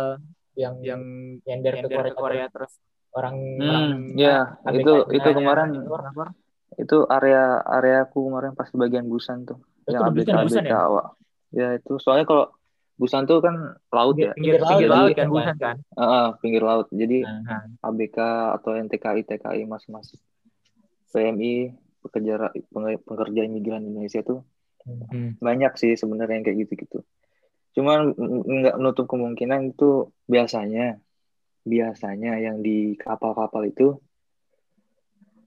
yang 0.60 0.76
yang 0.84 1.02
nyender 1.48 1.74
ke 1.82 1.88
Korea, 1.90 2.12
ke 2.12 2.20
Korea 2.20 2.46
terus 2.52 2.76
orang 3.18 3.36
Hmm, 3.60 3.86
orang 4.18 4.18
ya 4.18 4.34
ABK 4.68 4.82
itu 4.82 4.92
nya 4.92 5.14
itu 5.18 5.28
yang 5.30 5.38
kemarin 5.40 5.70
lapor. 5.78 6.28
itu 6.84 6.96
area 7.16 7.62
areaku 7.76 8.18
kemarin 8.28 8.52
pas 8.58 8.70
bagian 8.74 9.06
Busan 9.12 9.46
tuh 9.50 9.58
Itu 9.86 9.94
yang 9.94 10.04
di 10.04 10.10
ABK 10.10 10.28
Busan, 10.28 10.36
Busan 10.46 10.64
ABK 10.64 10.72
ya? 10.72 10.78
awak 10.90 11.08
ya 11.54 11.68
itu 11.78 11.94
soalnya 12.02 12.26
kalau 12.26 12.46
Busan 12.98 13.24
tuh 13.30 13.38
kan 13.46 13.56
laut 13.94 14.16
ya 14.18 14.34
pinggir, 14.38 14.58
Pinggir 14.58 14.62
pinggir 14.70 14.90
laut, 14.90 14.98
laut 14.98 15.10
gitu 15.12 15.20
kan 15.20 15.28
kan. 15.28 15.34
bukan 15.38 15.58
kan 15.62 15.78
Heeh, 16.00 16.26
pinggir 16.42 16.64
laut 16.66 16.88
jadi 17.02 17.18
Nah, 17.26 17.66
ABK 17.88 18.18
atau 18.58 18.72
NTKI 18.74 19.22
TKI 19.30 19.62
masing-masing 19.70 20.20
PMI 21.14 21.54
pekerja 22.04 22.34
pekerja 23.10 23.42
imigran 23.48 23.84
Indonesia 23.86 24.22
tuh 24.26 24.40
Hmm. 24.84 25.32
banyak 25.40 25.72
sih 25.80 25.96
sebenarnya 25.96 26.36
yang 26.42 26.46
kayak 26.48 26.60
gitu-gitu 26.68 26.98
cuman 27.76 28.00
nggak 28.60 28.76
menutup 28.80 29.06
kemungkinan 29.08 29.72
itu 29.72 30.12
biasanya 30.28 31.00
biasanya 31.64 32.40
yang 32.40 32.60
di 32.60 33.00
kapal-kapal 33.00 33.64
itu 33.68 33.96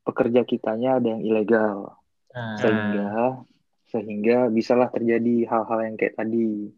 pekerja 0.02 0.48
kitanya 0.48 0.96
ada 0.96 1.12
yang 1.12 1.22
ilegal 1.22 1.98
nah, 2.32 2.56
sehingga 2.56 3.08
sehingga 3.86 4.50
bisalah 4.50 4.88
terjadi 4.90 5.46
hal-hal 5.46 5.78
yang 5.86 5.96
kayak 6.00 6.16
tadi 6.18 6.72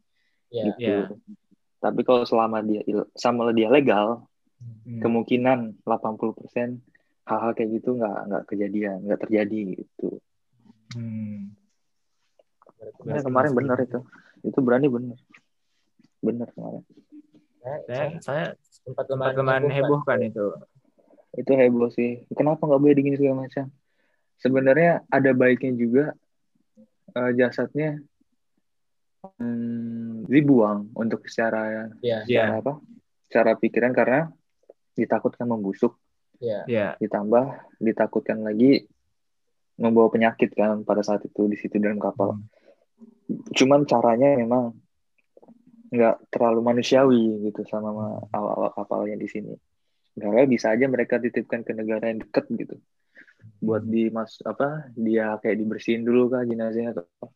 ya. 0.53 0.75
gitu. 0.75 1.15
Ya. 1.15 1.35
Tapi 1.79 2.03
kalau 2.03 2.27
selama 2.27 2.61
dia 2.67 2.83
sama 3.15 3.55
dia 3.55 3.71
legal, 3.71 4.29
Hmm. 4.59 4.99
kemungkinan 4.99 5.87
80% 5.87 6.83
hal-hal 7.29 7.53
kayak 7.55 7.71
gitu 7.79 7.95
nggak 7.95 8.19
nggak 8.27 8.45
kejadian, 8.51 8.99
nggak 9.07 9.21
terjadi 9.23 9.61
gitu. 9.85 10.19
Hmm. 10.97 11.55
Ya, 13.07 13.23
kemarin 13.23 13.53
benar 13.55 13.79
itu. 13.85 14.01
Itu 14.43 14.59
berani 14.59 14.91
benar. 14.91 15.19
Benar 16.19 16.49
kemarin. 16.57 16.83
Saya, 17.59 18.07
saya, 18.23 18.47
sempat 18.63 19.05
kemarin 19.11 19.35
kemarin 19.37 19.71
heboh 19.73 20.01
kan 20.07 20.23
itu 20.23 20.55
Itu 21.37 21.53
heboh 21.55 21.93
sih. 21.93 22.25
Kenapa 22.33 22.65
nggak 22.65 22.81
boleh 22.81 22.95
digini 22.97 23.19
segala 23.19 23.45
macam? 23.47 23.69
sebenarnya 24.39 25.03
ada 25.11 25.31
baiknya 25.35 25.75
juga 25.75 26.05
eh, 27.13 27.33
jasadnya 27.35 27.99
hmm, 29.39 30.31
dibuang 30.31 30.95
untuk 30.95 31.27
secara 31.27 31.91
Iya. 32.01 32.23
Iya. 32.25 32.25
secara 32.25 32.55
apa? 32.63 32.73
Secara 33.29 33.51
pikiran 33.61 33.93
karena 33.93 34.21
ditakutkan 34.95 35.47
membusuk, 35.51 35.99
Iya. 36.39 36.65
Iya. 36.71 36.89
ditambah 37.03 37.77
ditakutkan 37.83 38.47
lagi 38.47 38.87
membawa 39.79 40.11
penyakit 40.11 40.55
kan 40.59 40.83
pada 40.83 41.07
saat 41.07 41.23
itu 41.23 41.47
di 41.47 41.55
situ 41.59 41.79
dalam 41.79 42.03
kapal. 42.03 42.39
Cuman 43.55 43.87
caranya 43.87 44.39
memang 44.39 44.75
nggak 45.89 46.29
terlalu 46.29 46.61
manusiawi 46.61 47.49
gitu 47.49 47.65
sama 47.65 47.91
ma- 47.93 48.23
awak-awak 48.33 48.73
kapalnya 48.77 49.17
di 49.17 49.29
sini. 49.29 49.53
Karena 50.19 50.45
bisa 50.45 50.75
aja 50.75 50.85
mereka 50.91 51.17
titipkan 51.23 51.63
ke 51.63 51.73
negara 51.73 52.11
yang 52.11 52.21
dekat 52.27 52.45
gitu. 52.53 52.77
Buat 53.63 53.87
di 53.87 54.11
mas 54.11 54.39
apa 54.45 54.91
dia 54.99 55.39
kayak 55.41 55.57
dibersihin 55.63 56.03
dulu 56.05 56.35
kah 56.35 56.43
jenazahnya 56.45 56.99
atau 56.99 57.05
apa. 57.23 57.27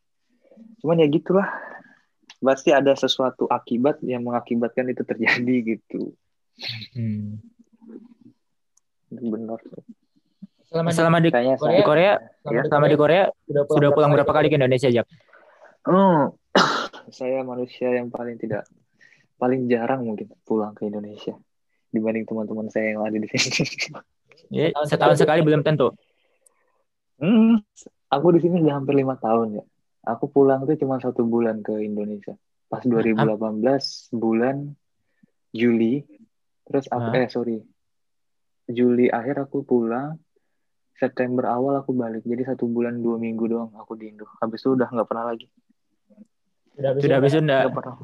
Cuman 0.82 1.02
ya 1.02 1.06
gitulah. 1.08 1.48
Pasti 2.42 2.74
ada 2.74 2.90
sesuatu 2.98 3.46
akibat 3.46 4.02
yang 4.02 4.26
mengakibatkan 4.26 4.90
itu 4.90 5.06
terjadi 5.06 5.78
gitu. 5.78 6.10
Hmm. 6.98 7.38
Benar. 9.14 9.62
Selama, 10.66 10.90
di- 10.90 10.96
Selama 10.98 11.18
di, 11.22 11.28
Kayaknya 11.30 11.54
di 11.54 11.84
Korea, 11.86 12.12
Ya, 12.50 12.62
selama 12.66 12.86
di 12.90 12.98
Korea 12.98 13.22
sudah 13.46 13.62
sudah 13.70 13.90
pulang 13.94 14.10
berapa 14.10 14.32
kali 14.34 14.50
ke 14.50 14.58
Indonesia, 14.58 14.90
Jak? 14.90 15.06
Oh, 15.86 16.34
saya 17.18 17.40
manusia 17.42 17.92
yang 17.92 18.08
paling 18.08 18.36
tidak 18.36 18.68
paling 19.40 19.66
jarang 19.66 20.06
mungkin 20.06 20.30
pulang 20.46 20.72
ke 20.76 20.86
Indonesia 20.86 21.34
dibanding 21.92 22.24
teman-teman 22.24 22.72
saya 22.72 22.96
yang 22.96 23.04
ada 23.04 23.16
di 23.16 23.28
sini. 23.28 23.50
Ya, 24.52 24.68
setahun 24.84 25.16
sekali 25.16 25.40
belum 25.40 25.64
tentu. 25.64 25.96
Hmm, 27.16 27.64
aku 28.12 28.36
di 28.36 28.44
sini 28.44 28.60
udah 28.60 28.80
hampir 28.80 29.00
lima 29.00 29.16
tahun 29.16 29.60
ya. 29.60 29.64
Aku 30.12 30.28
pulang 30.28 30.68
tuh 30.68 30.76
cuma 30.76 31.00
satu 31.00 31.24
bulan 31.24 31.64
ke 31.64 31.72
Indonesia. 31.80 32.36
Pas 32.68 32.84
2018 32.84 33.22
bulan 34.12 34.76
Juli, 35.56 36.04
terus 36.68 36.84
aku, 36.92 37.08
Hah? 37.12 37.22
eh 37.24 37.28
sorry, 37.32 37.64
Juli 38.68 39.08
akhir 39.08 39.48
aku 39.48 39.64
pulang, 39.64 40.20
September 40.96 41.48
awal 41.48 41.80
aku 41.80 41.96
balik. 41.96 42.24
Jadi 42.24 42.44
satu 42.44 42.68
bulan 42.68 43.00
dua 43.00 43.16
minggu 43.16 43.48
doang 43.48 43.72
aku 43.78 43.96
di 43.96 44.12
Indo. 44.12 44.28
Habis 44.40 44.64
itu 44.64 44.76
udah 44.76 44.88
nggak 44.90 45.08
pernah 45.08 45.32
lagi. 45.32 45.48
Sudah 46.76 46.88
habis 46.94 47.02
Sudah 47.04 47.16
habis. 47.20 47.32
Sunda. 47.32 47.56
Pernah. 47.68 47.96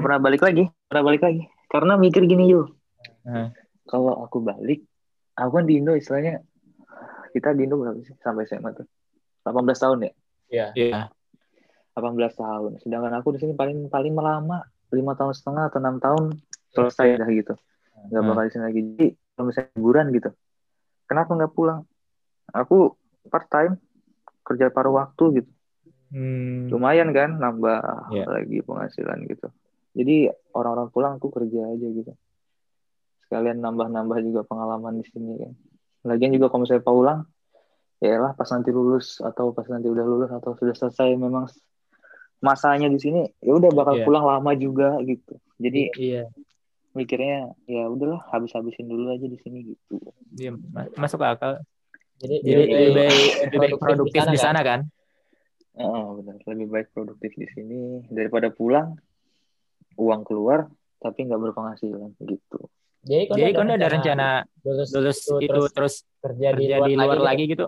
Pernah 0.00 0.18
balik 0.20 0.42
lagi. 0.42 0.64
Pernah 0.88 1.02
balik 1.04 1.22
lagi. 1.22 1.42
Karena 1.68 1.92
mikir 1.96 2.22
gini 2.24 2.48
yuk. 2.50 2.72
Nah. 3.24 3.52
Kalau 3.86 4.24
aku 4.24 4.40
balik, 4.40 4.84
aku 5.34 5.50
kan 5.60 5.64
di 5.66 5.76
Indo 5.82 5.92
istilahnya 5.92 6.40
kita 7.32 7.52
di 7.52 7.66
Indo 7.66 7.80
berapa 7.80 7.98
sih 8.00 8.14
sampai 8.22 8.46
SMA 8.46 8.72
tuh? 8.72 8.86
18 9.44 9.52
tahun 9.74 9.98
ya? 10.06 10.12
Iya. 10.52 10.66
Iya. 10.76 11.00
18 11.92 12.36
tahun. 12.38 12.70
Sedangkan 12.80 13.12
aku 13.18 13.36
di 13.36 13.38
sini 13.42 13.52
paling 13.52 13.90
paling 13.92 14.14
lama 14.16 14.64
lima 14.92 15.12
tahun 15.16 15.32
setengah 15.32 15.72
atau 15.72 15.78
enam 15.80 15.96
tahun 15.98 16.24
selesai 16.72 17.20
dah 17.20 17.28
gitu. 17.32 17.54
Nggak 18.12 18.20
Hmm. 18.22 18.28
bakal 18.32 18.42
di 18.44 18.52
sini 18.52 18.64
lagi. 18.64 18.80
Jadi 18.84 19.06
kalau 19.32 19.44
misalnya 19.48 19.70
liburan 19.76 20.06
gitu, 20.12 20.30
kenapa 21.08 21.30
nggak 21.36 21.52
pulang? 21.52 21.80
Aku 22.52 22.96
part 23.28 23.48
time 23.48 23.80
kerja 24.44 24.68
paruh 24.68 24.96
waktu 24.96 25.42
gitu. 25.42 25.50
Hmm. 26.12 26.68
Lumayan 26.68 27.08
kan 27.10 27.40
nambah 27.40 28.12
Iya. 28.12 28.28
lagi 28.28 28.60
penghasilan 28.60 29.24
gitu. 29.26 29.48
Jadi 29.96 30.28
orang-orang 30.52 30.88
pulang 30.92 31.12
aku 31.16 31.32
kerja 31.32 31.72
aja 31.72 31.88
gitu. 31.88 32.12
Sekalian 33.24 33.64
nambah-nambah 33.64 34.18
juga 34.20 34.40
pengalaman 34.44 35.00
di 35.00 35.08
sini 35.08 35.40
kan. 35.40 35.52
Lagian 36.04 36.36
juga 36.36 36.52
kalau 36.52 36.68
misalnya 36.68 36.84
pulang, 36.84 37.20
ya 37.96 38.20
lah 38.20 38.32
pas 38.34 38.48
nanti 38.50 38.68
lulus 38.68 39.24
atau 39.24 39.56
pas 39.56 39.64
nanti 39.66 39.88
udah 39.88 40.04
lulus 40.04 40.28
atau 40.28 40.52
sudah 40.52 40.74
selesai 40.74 41.16
memang 41.16 41.48
masanya 42.42 42.90
di 42.90 42.98
sini 42.98 43.22
ya 43.38 43.54
udah 43.54 43.70
bakal 43.72 43.94
Iya. 43.96 44.04
pulang 44.04 44.24
lama 44.28 44.52
juga 44.52 45.00
gitu. 45.00 45.38
Jadi 45.56 45.82
Iya. 45.96 46.28
mikirnya 46.92 47.56
ya 47.64 47.88
udahlah 47.88 48.20
habis-habisin 48.28 48.84
dulu 48.84 49.16
aja 49.16 49.24
di 49.24 49.38
sini 49.40 49.64
gitu. 49.64 49.96
Iya, 50.36 50.52
ma- 50.52 50.92
masuk 50.98 51.24
akal. 51.24 51.64
Jadi, 52.20 52.36
Jadi 52.44 52.52
lebih 52.52 52.92
lebih 53.48 53.58
baik 53.58 53.72
produktif 53.80 54.22
di 54.28 54.36
sana 54.36 54.60
kan? 54.60 54.84
Oh, 55.80 56.20
benar. 56.20 56.36
Lebih 56.44 56.68
baik 56.68 56.88
produktif 56.92 57.32
di 57.32 57.48
sini 57.48 58.04
daripada 58.12 58.52
pulang 58.52 58.92
uang 59.96 60.22
keluar 60.24 60.68
tapi 61.00 61.26
nggak 61.26 61.40
berpenghasilan 61.40 62.12
gitu. 62.22 62.60
Jadi 63.02 63.24
kan 63.26 63.36
Jadi 63.40 63.50
kan 63.56 63.68
ada 63.74 63.86
rencana 63.90 64.28
lulus, 64.62 64.88
lulus 64.94 65.18
itu 65.26 65.34
itu 65.50 65.62
terus 65.74 65.94
kerja, 66.22 66.54
kerja 66.54 66.76
di 66.86 66.94
luar 66.94 67.18
lagi 67.18 67.44
gitu. 67.50 67.66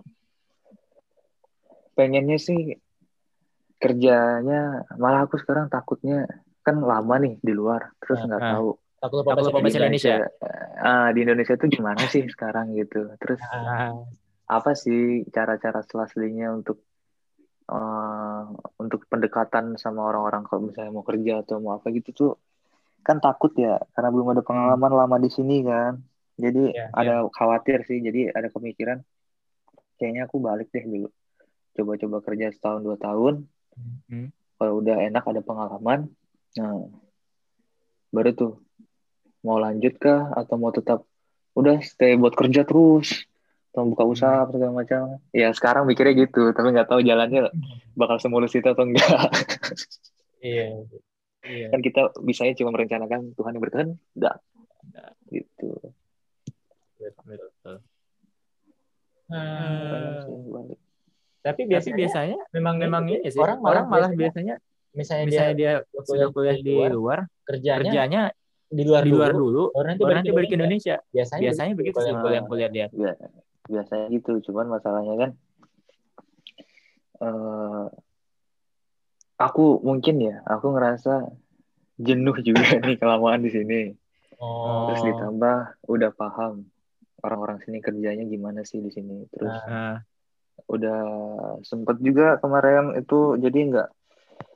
pengennya 1.95 2.43
sih 2.43 2.75
kerjanya 3.79 4.83
malah 4.99 5.27
aku 5.31 5.38
sekarang 5.38 5.71
takutnya 5.71 6.27
kan 6.67 6.83
lama 6.83 7.14
nih 7.23 7.38
di 7.38 7.53
luar 7.55 7.95
terus 8.03 8.19
Ah, 8.19 8.27
nggak 8.27 8.43
ah. 8.43 8.51
tahu 8.59 8.69
Takut 8.99 9.17
lupa 9.21 9.31
Takut 9.37 9.61
bahasa 9.61 9.79
Indonesia. 9.79 10.14
Indonesia. 10.17 10.17
ah, 10.81 11.09
di 11.12 11.19
Indonesia 11.23 11.55
tuh 11.61 11.69
gimana 11.69 12.03
sih 12.09 12.25
sekarang 12.27 12.75
gitu 12.75 13.05
terus 13.21 13.40
Ah, 13.47 13.62
Nah, 13.62 13.93
apa 14.49 14.73
sih 14.77 15.23
cara-cara 15.31 15.85
selaslinya 15.87 16.51
untuk 16.53 16.83
eh, 17.70 18.42
untuk 18.83 19.07
pendekatan 19.09 19.79
sama 19.81 20.05
orang-orang 20.11 20.44
kalau 20.48 20.68
misalnya 20.68 20.92
mau 20.92 21.07
kerja 21.07 21.40
atau 21.44 21.61
mau 21.62 21.77
apa 21.79 21.88
gitu 21.94 22.11
tuh 22.12 22.33
kan 23.05 23.20
takut 23.20 23.53
ya 23.57 23.77
karena 23.92 24.09
belum 24.09 24.33
ada 24.33 24.42
pengalaman 24.44 24.92
lama 24.92 25.16
di 25.20 25.31
sini 25.33 25.64
kan. 25.64 26.00
Jadi 26.35 26.74
Iya, 26.74 26.90
ada 26.90 27.14
khawatir 27.31 27.87
sih 27.87 28.03
jadi 28.03 28.35
ada 28.35 28.50
pemikiran 28.50 28.98
kayaknya 30.00 30.27
aku 30.27 30.42
balik 30.42 30.68
deh 30.74 30.83
dulu. 30.83 31.09
Coba-coba 31.74 32.16
kerja 32.24 32.50
setahun 32.50 32.81
dua 32.83 32.96
tahun. 32.98 33.46
Hmm. 34.07 34.31
kalau 34.55 34.79
udah 34.79 35.03
enak 35.03 35.27
ada 35.27 35.42
pengalaman. 35.42 36.07
Nah 36.55 36.87
baru 38.14 38.31
tuh 38.31 38.53
mau 39.42 39.59
lanjut 39.59 39.98
kah 39.98 40.31
atau 40.33 40.55
mau 40.57 40.70
tetap 40.70 41.03
udah 41.59 41.83
stay 41.83 42.14
buat 42.14 42.35
kerja 42.38 42.62
terus 42.62 43.27
atau 43.74 43.90
buka 43.90 44.06
usaha 44.06 44.46
apa 44.46 44.54
segala 44.54 44.70
macam. 44.70 45.18
Ya 45.34 45.50
sekarang 45.50 45.90
mikirnya 45.90 46.14
gitu 46.14 46.54
tapi 46.54 46.70
nggak 46.70 46.87
tahu 46.87 47.02
jalannya 47.02 47.50
bakal 47.98 48.22
semulus 48.22 48.54
itu 48.54 48.62
atau 48.62 48.87
enggak. 48.87 49.10
Iya. 50.38 50.70
Iya. 51.44 51.68
kan 51.68 51.84
kita 51.84 52.08
bisanya 52.24 52.56
cuma 52.56 52.72
merencanakan 52.72 53.37
Tuhan 53.37 53.52
yang 53.52 53.60
berkehendak 53.60 54.40
gitu. 55.28 55.76
Betul. 56.96 57.84
Balik. 60.48 60.80
tapi 61.44 61.68
biasanya, 61.68 61.96
biasanya 62.00 62.38
memang 62.56 62.80
memang 62.80 63.04
ini 63.12 63.28
sih. 63.28 63.37
Orang 63.37 63.60
malah, 63.60 63.84
malah 63.84 64.08
biasanya, 64.16 64.56
biasanya 64.56 64.56
misalnya, 64.96 65.24
misalnya 65.28 65.52
dia 65.52 65.72
dia 65.84 66.00
sudah 66.08 66.28
kuliah 66.32 66.56
di 66.56 66.76
luar, 66.96 67.28
kerjanya 67.44 67.76
kerjanya 67.84 68.22
di 68.72 68.82
luar, 68.88 69.02
di 69.04 69.12
luar 69.12 69.30
dulu, 69.37 69.44
dulu, 69.44 69.64
baru 69.76 69.87
nanti 69.92 70.00
balik, 70.00 70.32
balik 70.32 70.48
ke 70.48 70.56
Indonesia. 70.56 70.96
Biasanya, 71.12 71.42
Biasanya 71.44 71.72
begitu 71.76 71.96
sih. 72.00 72.08
Kalau- 72.08 72.24
kuliah 72.24 72.42
kuliah 72.48 72.70
dia. 72.72 72.87
Ya 73.68 73.81
biasanya 73.81 74.07
gitu. 74.12 74.33
Cuman 74.50 74.66
masalahnya 74.68 75.14
kan 75.16 75.31
eh 77.24 77.87
aku 79.40 79.83
mungkin 79.83 80.16
ya 80.22 80.35
aku 80.46 80.66
ngerasa 80.74 81.31
jenuh 81.98 82.37
juga 82.42 82.66
nih 82.85 82.96
kelamaan 82.98 83.42
di 83.42 83.50
sini. 83.50 83.81
Oh, 84.40 84.85
terus 84.88 85.00
ditambah 85.05 85.57
udah 85.88 86.11
paham 86.12 86.66
orang-orang 87.24 87.59
sini 87.64 87.79
kerjanya 87.81 88.24
gimana 88.29 88.66
sih 88.66 88.83
di 88.83 88.90
sini. 88.92 89.24
Terus 89.33 89.55
Nah, 89.64 89.96
udah 90.70 91.00
sempet 91.66 91.98
juga 92.00 92.38
kemarin 92.38 92.94
itu 92.96 93.37
jadi 93.40 93.59
nggak 93.70 93.88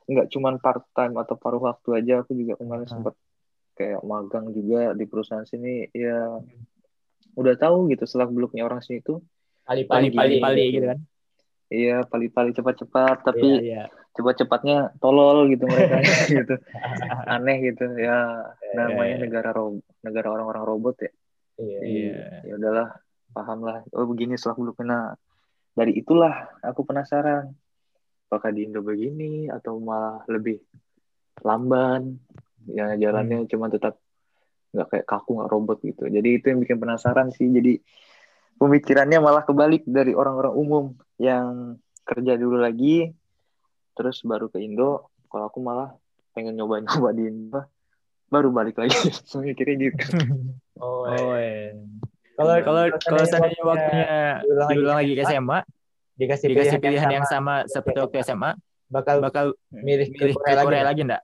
nggak 0.09 0.27
cuman 0.33 0.57
part 0.61 0.85
time 0.97 1.15
atau 1.21 1.37
paruh 1.37 1.61
waktu 1.61 1.89
aja 2.01 2.25
aku 2.25 2.33
juga 2.33 2.57
kemarin 2.57 2.87
Hmm. 2.89 2.93
sempet 2.93 3.15
kayak 3.77 4.01
magang 4.03 4.51
juga 4.51 4.93
di 4.97 5.05
perusahaan 5.05 5.47
sini. 5.47 5.87
Ya 5.95 6.43
udah 7.39 7.55
tahu 7.55 7.87
gitu 7.95 8.03
selak 8.05 8.35
beluknya 8.35 8.67
orang 8.67 8.83
sini 8.83 8.99
tuh 9.01 9.23
pali-pali, 9.63 10.11
pali-pali 10.11 10.63
gitu. 10.69 10.75
gitu 10.83 10.87
kan. 10.91 10.99
iya 11.71 11.97
pali-pali 12.03 12.51
cepat-cepat 12.51 13.17
tapi 13.23 13.49
Iya. 13.63 13.87
cepat-cepatnya 14.17 14.99
tolol 14.99 15.47
gitu 15.47 15.69
mereka 15.71 16.03
gitu 16.43 16.55
aneh 17.31 17.57
gitu 17.63 17.87
ya 17.95 18.43
namanya 18.75 19.17
Iya. 19.17 19.23
negara 19.23 19.51
rob 19.55 19.79
negara 20.03 20.29
orang-orang 20.35 20.65
robot 20.67 20.97
ya 21.07 21.13
Iya. 21.59 21.79
Iya. 21.85 22.17
ya 22.43 22.53
udahlah 22.59 22.89
paham 23.31 23.61
lah 23.63 23.79
oh 23.95 24.07
begini 24.09 24.35
selak 24.35 24.59
beluknya 24.59 24.87
nah 24.89 25.05
dari 25.79 25.95
itulah 25.95 26.59
aku 26.59 26.83
penasaran 26.83 27.55
apakah 28.27 28.51
di 28.51 28.67
Indo 28.67 28.83
begini 28.83 29.47
atau 29.47 29.79
malah 29.79 30.27
lebih 30.27 30.59
lamban 31.47 32.19
ya 32.67 32.99
jalannya 32.99 33.47
cuma 33.47 33.71
tetap 33.71 33.97
nggak 34.75 34.89
kayak 34.93 35.07
kaku 35.09 35.31
nggak 35.41 35.51
robot 35.51 35.79
gitu 35.81 36.05
jadi 36.09 36.29
itu 36.29 36.47
yang 36.53 36.61
bikin 36.61 36.79
penasaran 36.79 37.33
sih 37.33 37.49
jadi 37.49 37.81
pemikirannya 38.61 39.19
malah 39.23 39.47
kebalik 39.47 39.87
dari 39.89 40.13
orang-orang 40.13 40.55
umum 40.55 40.85
yang 41.17 41.79
kerja 42.05 42.37
dulu 42.37 42.61
lagi 42.61 43.13
terus 43.97 44.21
baru 44.23 44.53
ke 44.53 44.61
Indo 44.61 45.09
kalau 45.29 45.49
aku 45.49 45.59
malah 45.61 45.97
pengen 46.37 46.57
nyoba-nyoba 46.57 47.11
di 47.17 47.23
Indo 47.29 47.61
baru 48.29 48.53
balik 48.53 48.77
lagi 48.77 48.95
mikirnya 49.45 49.89
gitu 49.89 50.05
Oh, 50.79 51.05
Oh, 51.11 51.35
iya. 51.35 51.75
iya. 51.75 51.83
Kalau 52.39 52.55
Kalau 52.63 52.83
kalau 53.03 53.23
seandainya 53.27 53.63
waktunya 53.67 54.15
diulang 54.47 54.69
diulang 54.71 54.97
lagi 55.03 55.13
ke 55.19 55.23
SMA, 55.27 55.59
dikasih, 56.15 56.47
dikasih 56.55 56.79
pilihan 56.79 57.11
yang 57.11 57.27
sama 57.27 57.67
seperti 57.67 57.99
waktu 57.99 58.23
SMA, 58.23 58.55
bakal 58.87 59.19
bakal 59.19 59.45
milih 59.75 60.07
ke 60.07 60.23
milih 60.23 60.35
ke 60.39 60.39
Korea, 60.39 60.63
Korea 60.63 60.83
lagi. 60.87 60.87
lagi 60.87 61.01
enggak? 61.03 61.23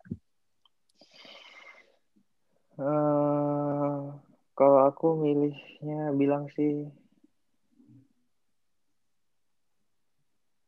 Eh, 2.75 3.24
kalau 4.55 4.87
aku 4.87 5.19
milihnya 5.19 6.15
bilang 6.15 6.47
sih 6.55 6.87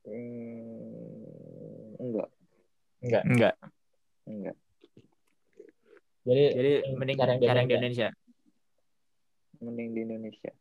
hmm, 0.07 2.03
enggak, 2.03 2.29
Enggak. 3.07 3.22
Enggak. 3.27 3.55
enggak. 4.27 4.57
Jadi, 6.27 6.44
Jadi 6.59 6.72
mending 6.99 7.18
di 7.22 7.38
di 7.38 7.46
Indonesia. 7.46 8.09
Mending 9.62 9.88
di 9.94 10.01
Indonesia. 10.03 10.53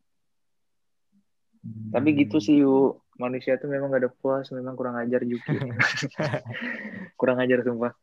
Hmm. 1.66 1.90
Tapi 1.90 2.10
gitu 2.22 2.38
sih 2.38 2.62
yuk, 2.62 3.02
manusia 3.18 3.58
tuh 3.58 3.66
memang 3.66 3.90
gak 3.90 4.06
ada 4.06 4.12
puas, 4.14 4.54
memang 4.54 4.78
kurang 4.78 5.02
ajar 5.02 5.26
juga. 5.26 5.50
kurang 7.20 7.42
ajar 7.42 7.66
sumpah. 7.66 7.98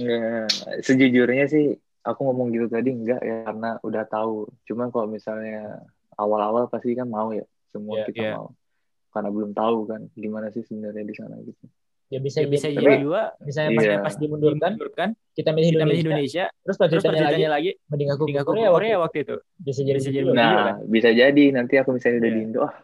Enggak, 0.00 0.48
sejujurnya 0.80 1.44
sih 1.52 1.76
aku 2.04 2.20
ngomong 2.22 2.52
gitu 2.52 2.68
tadi 2.68 2.92
enggak 2.92 3.20
ya 3.20 3.48
karena 3.48 3.80
udah 3.80 4.04
tahu. 4.04 4.46
Cuma 4.64 4.88
kalau 4.88 5.08
misalnya 5.08 5.80
awal-awal 6.14 6.68
pasti 6.68 6.92
kan 6.92 7.08
mau 7.08 7.32
ya, 7.32 7.42
semua 7.72 8.00
Iya, 8.00 8.06
kita 8.06 8.22
iya. 8.22 8.32
mau. 8.36 8.52
Karena 9.10 9.28
belum 9.30 9.50
tahu 9.50 9.76
kan 9.86 10.00
gimana 10.12 10.50
sih 10.50 10.62
sebenarnya 10.62 11.02
di 11.02 11.14
sana 11.14 11.36
gitu. 11.40 11.64
ya 12.12 12.20
bisa 12.20 12.44
Ya, 12.44 12.46
bisa 12.46 12.68
jadi 12.68 13.00
juga 13.00 13.32
misalnya 13.40 13.70
pas, 14.04 14.12
pas 14.12 14.14
dimundurkan 14.20 14.76
dimundurkan, 14.76 15.08
kita 15.32 15.50
milih 15.50 15.70
kita 15.72 15.76
Indonesia, 15.80 16.04
Indonesia, 16.04 16.44
terus 16.62 16.76
pas 16.76 16.86
terus 16.92 17.02
pas 17.02 17.10
ditanya 17.10 17.26
lagi 17.32 17.44
lagi, 17.48 17.70
mending 17.88 18.10
aku 18.12 18.24
ke 18.28 18.42
Korea, 18.44 18.68
Korea 18.70 18.96
waktu 19.00 19.18
itu. 19.24 19.36
bisa 19.56 19.80
jadi 19.82 19.98
Bisa 19.98 20.10
jadi 20.12 20.20
juga. 20.22 20.32
Nah, 20.36 20.76
bisa 20.84 21.10
jadi 21.10 21.44
nanti 21.50 21.74
aku 21.80 21.90
misalnya 21.96 22.18
udah 22.20 22.30
Iya. 22.30 22.36
di 22.36 22.42
Indo, 22.44 22.60
ah, 22.60 22.74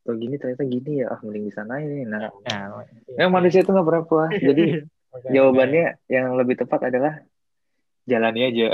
tuh 0.00 0.14
gini 0.16 0.34
ternyata 0.40 0.64
gini 0.64 0.92
ya, 1.04 1.06
ah 1.12 1.20
mending 1.20 1.44
di 1.44 1.52
sana 1.52 1.74
ini. 1.78 2.08
Nah, 2.08 2.32
Nah, 2.32 2.82
memang 3.14 3.32
manusia 3.36 3.60
itu 3.62 3.70
nggak 3.70 3.86
pernah 3.86 4.02
puas. 4.08 4.32
Jadi 4.32 4.64
jawabannya 5.36 5.84
yang 6.08 6.26
lebih 6.34 6.56
tepat 6.58 6.80
adalah 6.90 7.20
jalani 8.06 8.40
aja. 8.48 8.66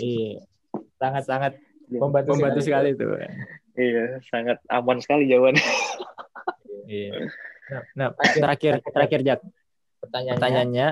iya. 0.00 0.40
Sangat-sangat 0.96 1.58
membantu, 1.90 2.38
membantu 2.38 2.60
sekali 2.62 2.94
itu. 2.94 3.04
iya, 3.74 4.22
sangat 4.30 4.58
aman 4.70 4.98
sekali 5.02 5.26
jawabannya. 5.26 5.64
Iya. 6.86 7.12
Nah, 7.96 8.12
Terakhir- 8.16 8.40
terakhir 8.42 8.72
terakhir 8.92 9.20
Jak, 9.22 9.40
Pertanyaannya, 10.02 10.36
pertanyaannya 10.36 10.86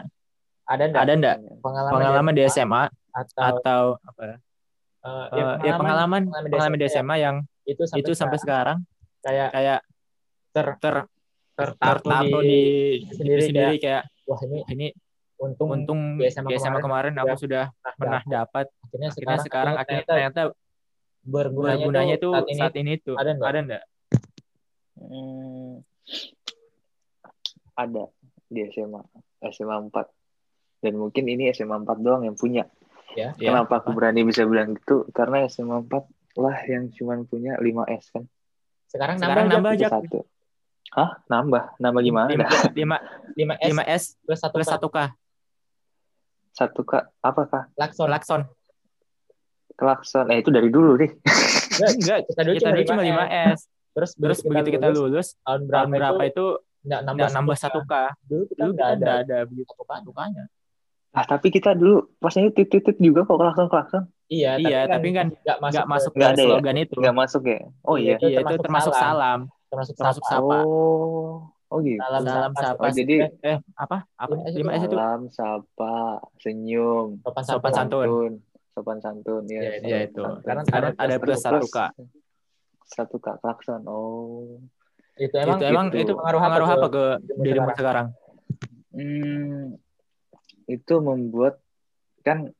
ada 0.70 0.82
enggak 0.86 1.02
ada 1.02 1.12
enggak 1.18 1.36
pengalaman, 1.60 1.92
pengalaman 1.98 2.32
di 2.38 2.42
SMA 2.46 2.84
atau, 3.10 3.42
atau 3.42 3.82
apa? 4.06 4.22
eh, 4.22 5.26
eh, 5.34 5.54
ya 5.66 5.72
pengalaman 5.76 6.22
pengalaman 6.30 6.78
di 6.78 6.86
SMA 6.86 7.16
yang 7.18 7.36
itu 7.66 7.82
sampai, 7.84 8.00
itu 8.06 8.12
sampai 8.14 8.38
sekarang 8.38 8.78
kayak 9.20 9.50
kayak 9.50 9.80
ter 10.54 10.66
ter 10.78 10.96
tertato 11.58 12.06
tertato 12.06 12.38
di, 12.40 12.60
di 13.02 13.12
sendiri, 13.12 13.34
diri 13.34 13.42
sendiri 13.50 13.74
kayak 13.82 14.02
wah 14.30 14.40
ini 14.46 14.58
ini 14.70 14.86
untung, 15.40 15.68
untung 15.72 16.00
di 16.14 16.28
di 16.28 16.30
SMA 16.30 16.52
SMA 16.54 16.78
kemarin 16.78 17.16
aku 17.16 17.34
sudah 17.40 17.72
pernah 17.96 18.20
dapat 18.22 18.68
akhirnya 18.84 19.08
akhirnya 19.08 19.38
sekarang 19.40 19.74
akhirnya 19.74 20.04
ternyata 20.04 20.42
ternyata 20.42 20.42
bergunanya, 21.20 21.76
bergunanya 21.80 22.14
itu 22.16 22.28
saat 22.30 22.46
ini 22.46 22.60
saat 22.60 22.74
ini 22.76 22.92
tuh 22.96 23.14
ada 23.16 23.30
enggak? 23.32 23.48
ada 23.48 23.60
enggak 23.60 23.84
Hmm, 25.00 25.80
ada 27.72 28.04
di 28.46 28.60
SMA, 28.68 29.00
SMA 29.48 29.88
4. 29.88 30.04
Dan 30.80 31.00
mungkin 31.00 31.24
ini 31.24 31.48
SMA 31.50 31.72
4 31.78 31.96
doang 31.98 32.22
yang 32.22 32.36
punya. 32.36 32.68
ya 33.10 33.32
Ya, 33.34 33.48
Kenapa 33.48 33.80
aku 33.80 33.90
apa? 33.90 33.96
berani 33.96 34.22
bisa 34.22 34.44
bilang 34.44 34.76
gitu? 34.76 35.08
Karena 35.10 35.48
SMA 35.48 35.80
4 35.82 36.04
lah 36.36 36.56
yang 36.68 36.92
cuman 36.92 37.24
punya 37.24 37.56
5S 37.56 38.12
kan. 38.12 38.24
sekarang, 38.86 39.16
Sekarang 39.16 39.48
nambah, 39.48 39.56
nambah 39.56 39.72
Itu 39.72 39.80
Jak 39.80 39.90
satu. 39.90 40.18
Hah? 40.90 41.10
Nambah? 41.26 41.62
Nambah 41.78 42.02
gimana? 42.02 42.28
lima 42.74 42.96
lima 43.32 43.54
5 43.56 43.56
S 43.56 43.68
lima 43.70 43.84
S 43.86 44.02
plus 44.20 44.40
1 44.42 44.52
plus 44.52 44.68
satu 44.68 44.88
K 44.90 44.98
Satu 46.50 46.82
kak, 46.82 47.14
apa 47.20 47.42
kak? 47.46 47.64
lakson 47.76 48.08
Lakson 48.10 48.42
Klakson. 49.74 50.28
Eh 50.28 50.44
itu 50.44 50.52
dari 50.52 50.68
dulu 50.68 50.92
deh. 51.00 51.08
enggak 51.80 52.18
kita 52.28 52.40
dulu 52.44 52.54
kita 52.54 52.68
dulu 52.68 52.82
cuma 52.84 53.02
5 53.02 53.24
S 53.56 53.60
terus 53.90 54.10
terus 54.14 54.38
begitu 54.44 54.76
kita 54.76 54.86
lulus 54.92 55.34
tahun 55.40 55.66
tahun 55.66 55.88
berapa, 55.88 55.88
berapa 55.96 56.22
itu 56.28 56.30
itu 56.30 56.44
nggak 56.86 57.00
nambah, 57.32 57.56
satu 57.58 57.80
K 57.82 57.92
dulu 58.22 58.42
kita 58.46 58.60
dulu 58.60 58.70
nggak 58.76 58.90
kita 58.92 59.02
ada 59.02 59.12
ada 59.24 59.38
begitu 59.48 59.70
satu 59.72 59.84
kan 59.84 60.00
sukanya 60.04 60.44
Ah, 61.10 61.26
tapi 61.26 61.50
kita 61.50 61.74
dulu 61.74 62.06
pasnya 62.22 62.54
titit-titit 62.54 63.02
juga 63.02 63.26
kok 63.26 63.34
klakson-klakson. 63.34 64.06
iya 64.30 64.62
iya 64.62 64.86
tapi 64.86 65.10
kan 65.10 65.34
nggak 65.34 65.58
masuk, 65.58 65.74
nggak 65.74 65.86
masuk 65.90 66.12
Nggak 66.14 66.28
ke 66.30 66.34
ada 66.36 66.38
ya? 66.38 66.46
slogan 66.54 66.76
itu 66.78 66.94
Nggak 67.02 67.16
masuk 67.18 67.42
ya? 67.50 67.60
Oh 67.82 67.96
Iya, 67.98 68.04
iya. 68.06 68.14
Itu 68.14 68.26
iya 68.30 68.38
itu 68.46 68.54
termasuk 68.62 68.92
salam. 68.94 69.02
salam 69.02 69.40
termasuk 69.66 69.94
termasuk 69.98 70.22
sapa. 70.22 70.58
Oh, 70.62 71.50
oh 71.70 71.78
gitu. 71.80 71.98
salam 72.02 72.22
salam 72.26 72.52
sapa, 72.58 72.82
Oh, 72.82 72.90
jadi 72.90 73.14
eh 73.40 73.58
apa 73.78 74.02
apa 74.18 74.34
Lima 74.34 74.44
S 74.44 74.52
itu 74.52 74.58
lima 74.60 74.72
S 74.74 74.82
itu 74.84 74.96
salam, 74.98 75.20
sapa, 75.30 75.96
senyum, 76.42 77.08
sopan 77.22 77.42
Sopan 77.46 77.72
santun. 77.72 78.06
santun. 78.06 78.32
sopan 78.70 78.98
santun, 79.02 79.42
ya. 79.50 79.60
Iya, 79.60 79.72
iya 79.82 79.98
sopan 80.06 80.06
itu 80.10 80.20
santun. 80.22 80.42
Karena 80.46 80.62
ada 80.74 80.88
ada 80.98 81.14
plus 81.18 81.38
satu 81.38 81.66
K 81.66 81.78
Satu 82.90 83.16
kak 83.22 83.36
klakson. 83.40 83.86
Oh. 83.86 84.58
itu 85.14 85.36
emang 85.36 85.58
itu 85.60 85.64
emang 85.68 85.86
gitu. 85.92 85.98
itu 86.00 86.12
pengaruh 86.16 86.40
apa 86.40 86.46
pengaruh 86.48 86.68
apa 86.74 86.86
ke 86.88 87.04
ke 87.20 87.42
dirimu 87.44 87.70
sekarang? 87.76 87.76
sekarang 87.76 88.08
Hmm, 88.90 89.78
itu 90.66 90.94
membuat 90.98 91.62
kan 92.26 92.50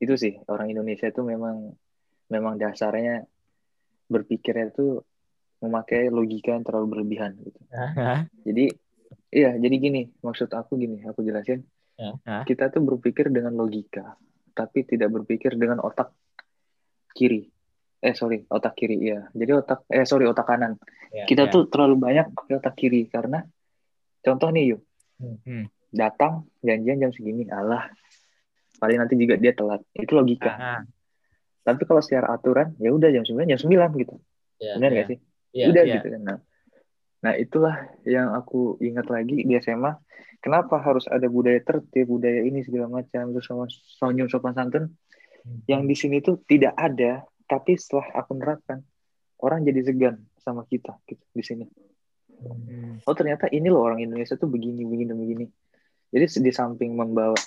itu 0.00 0.14
sih 0.18 0.34
orang 0.50 0.72
Indonesia 0.72 1.06
itu 1.06 1.22
memang 1.22 1.76
memang 2.26 2.58
dasarnya 2.58 3.22
berpikirnya 4.10 4.74
itu 4.74 5.04
memakai 5.60 6.08
logika 6.08 6.56
yang 6.56 6.64
terlalu 6.64 6.86
berlebihan 6.96 7.36
gitu. 7.40 7.60
Jadi 8.44 8.64
iya, 9.30 9.54
jadi 9.54 9.76
gini, 9.76 10.02
maksud 10.20 10.48
aku 10.50 10.74
gini, 10.74 11.04
aku 11.04 11.20
jelasin. 11.20 11.62
Ya. 12.00 12.44
Kita 12.48 12.72
tuh 12.72 12.80
berpikir 12.80 13.28
dengan 13.28 13.52
logika, 13.52 14.16
tapi 14.56 14.88
tidak 14.88 15.12
berpikir 15.12 15.52
dengan 15.54 15.84
otak 15.84 16.16
kiri. 17.12 17.52
Eh 18.00 18.16
sorry, 18.16 18.48
otak 18.48 18.72
kiri 18.72 18.96
ya. 18.96 19.28
Jadi 19.36 19.50
otak 19.52 19.84
eh 19.92 20.08
sorry 20.08 20.24
otak 20.24 20.48
kanan. 20.48 20.80
Ya, 21.12 21.28
Kita 21.28 21.44
ya. 21.46 21.52
tuh 21.52 21.68
terlalu 21.68 22.00
banyak 22.00 22.32
pakai 22.32 22.54
otak 22.56 22.74
kiri 22.74 23.04
karena 23.12 23.44
contoh 24.24 24.48
nih 24.48 24.74
yuk, 24.76 24.82
Hmm. 25.20 25.68
datang 25.92 26.48
janjian 26.64 26.96
jam 26.96 27.12
segini, 27.12 27.44
alah 27.52 27.92
paling 28.80 28.96
nanti 28.96 29.20
juga 29.20 29.36
dia 29.36 29.52
telat. 29.52 29.84
Itu 29.92 30.16
logika. 30.16 30.48
Ah, 30.56 30.80
Tapi 31.60 31.84
kalau 31.84 32.00
secara 32.00 32.32
aturan 32.32 32.72
ya 32.80 32.88
udah 32.88 33.12
jam 33.12 33.20
9 33.20 33.44
jam 33.44 33.60
9 33.60 33.92
gitu. 34.00 34.16
Iya, 34.56 34.80
Benar 34.80 34.88
iya. 34.88 34.96
nggak 34.96 35.08
sih? 35.12 35.18
Iya, 35.50 35.66
udah 35.74 35.84
iya. 35.84 35.94
gitu 35.98 36.08
kan. 36.14 36.22
Nah, 36.22 36.38
nah, 37.20 37.34
itulah 37.36 37.76
yang 38.06 38.34
aku 38.34 38.78
ingat 38.80 39.06
lagi 39.10 39.42
di 39.42 39.54
SMA. 39.58 39.92
Kenapa 40.40 40.80
harus 40.80 41.04
ada 41.04 41.28
budaya 41.28 41.60
tertib, 41.60 42.08
budaya 42.08 42.40
ini 42.42 42.64
segala 42.64 42.88
macam, 42.88 43.28
terus 43.36 43.44
sama 43.44 43.68
senyum 43.68 44.28
sopan 44.30 44.56
santun 44.56 44.88
Hmm. 45.40 45.64
yang 45.64 45.82
di 45.88 45.96
sini 45.96 46.20
tuh 46.20 46.40
tidak 46.44 46.76
ada, 46.76 47.24
tapi 47.48 47.76
setelah 47.76 48.12
aku 48.12 48.36
nerapkan 48.36 48.84
orang 49.40 49.64
jadi 49.64 49.80
segan 49.88 50.16
sama 50.40 50.68
kita 50.68 51.00
gitu 51.08 51.24
di 51.32 51.44
sini. 51.44 51.64
hmm. 52.44 53.04
Oh 53.08 53.16
ternyata 53.16 53.48
ini 53.48 53.72
loh 53.72 53.84
orang 53.84 54.04
Indonesia 54.04 54.36
tuh 54.36 54.48
begini, 54.48 54.84
begini, 54.84 55.12
begini. 55.16 55.46
Jadi 56.10 56.26
di 56.42 56.52
samping 56.52 56.92
membawa 56.92 57.38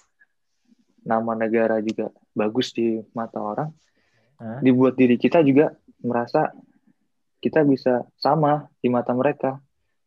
nama 1.03 1.35
negara 1.35 1.83
juga 1.83 2.09
bagus 2.31 2.71
di 2.71 2.97
mata 3.13 3.37
orang, 3.43 3.69
Hah? 4.39 4.63
dibuat 4.63 4.95
diri 4.95 5.19
kita 5.19 5.43
juga 5.43 5.75
merasa 6.01 6.49
kita 7.43 7.67
bisa 7.67 8.07
sama 8.15 8.71
di 8.79 8.87
mata 8.87 9.11
mereka. 9.11 9.59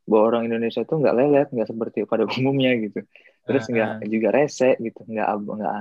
Bahwa 0.08 0.32
orang 0.32 0.48
Indonesia 0.48 0.86
tuh 0.86 1.02
nggak 1.02 1.16
lelet, 1.18 1.48
nggak 1.52 1.68
seperti 1.68 1.98
pada 2.08 2.24
umumnya 2.40 2.72
gitu. 2.80 3.04
Terus 3.44 3.68
Ah, 3.68 3.72
nggak 3.76 3.90
ah. 4.00 4.08
juga 4.08 4.28
rese 4.32 4.80
gitu, 4.80 5.04
nggak 5.04 5.28
nggak 5.44 5.74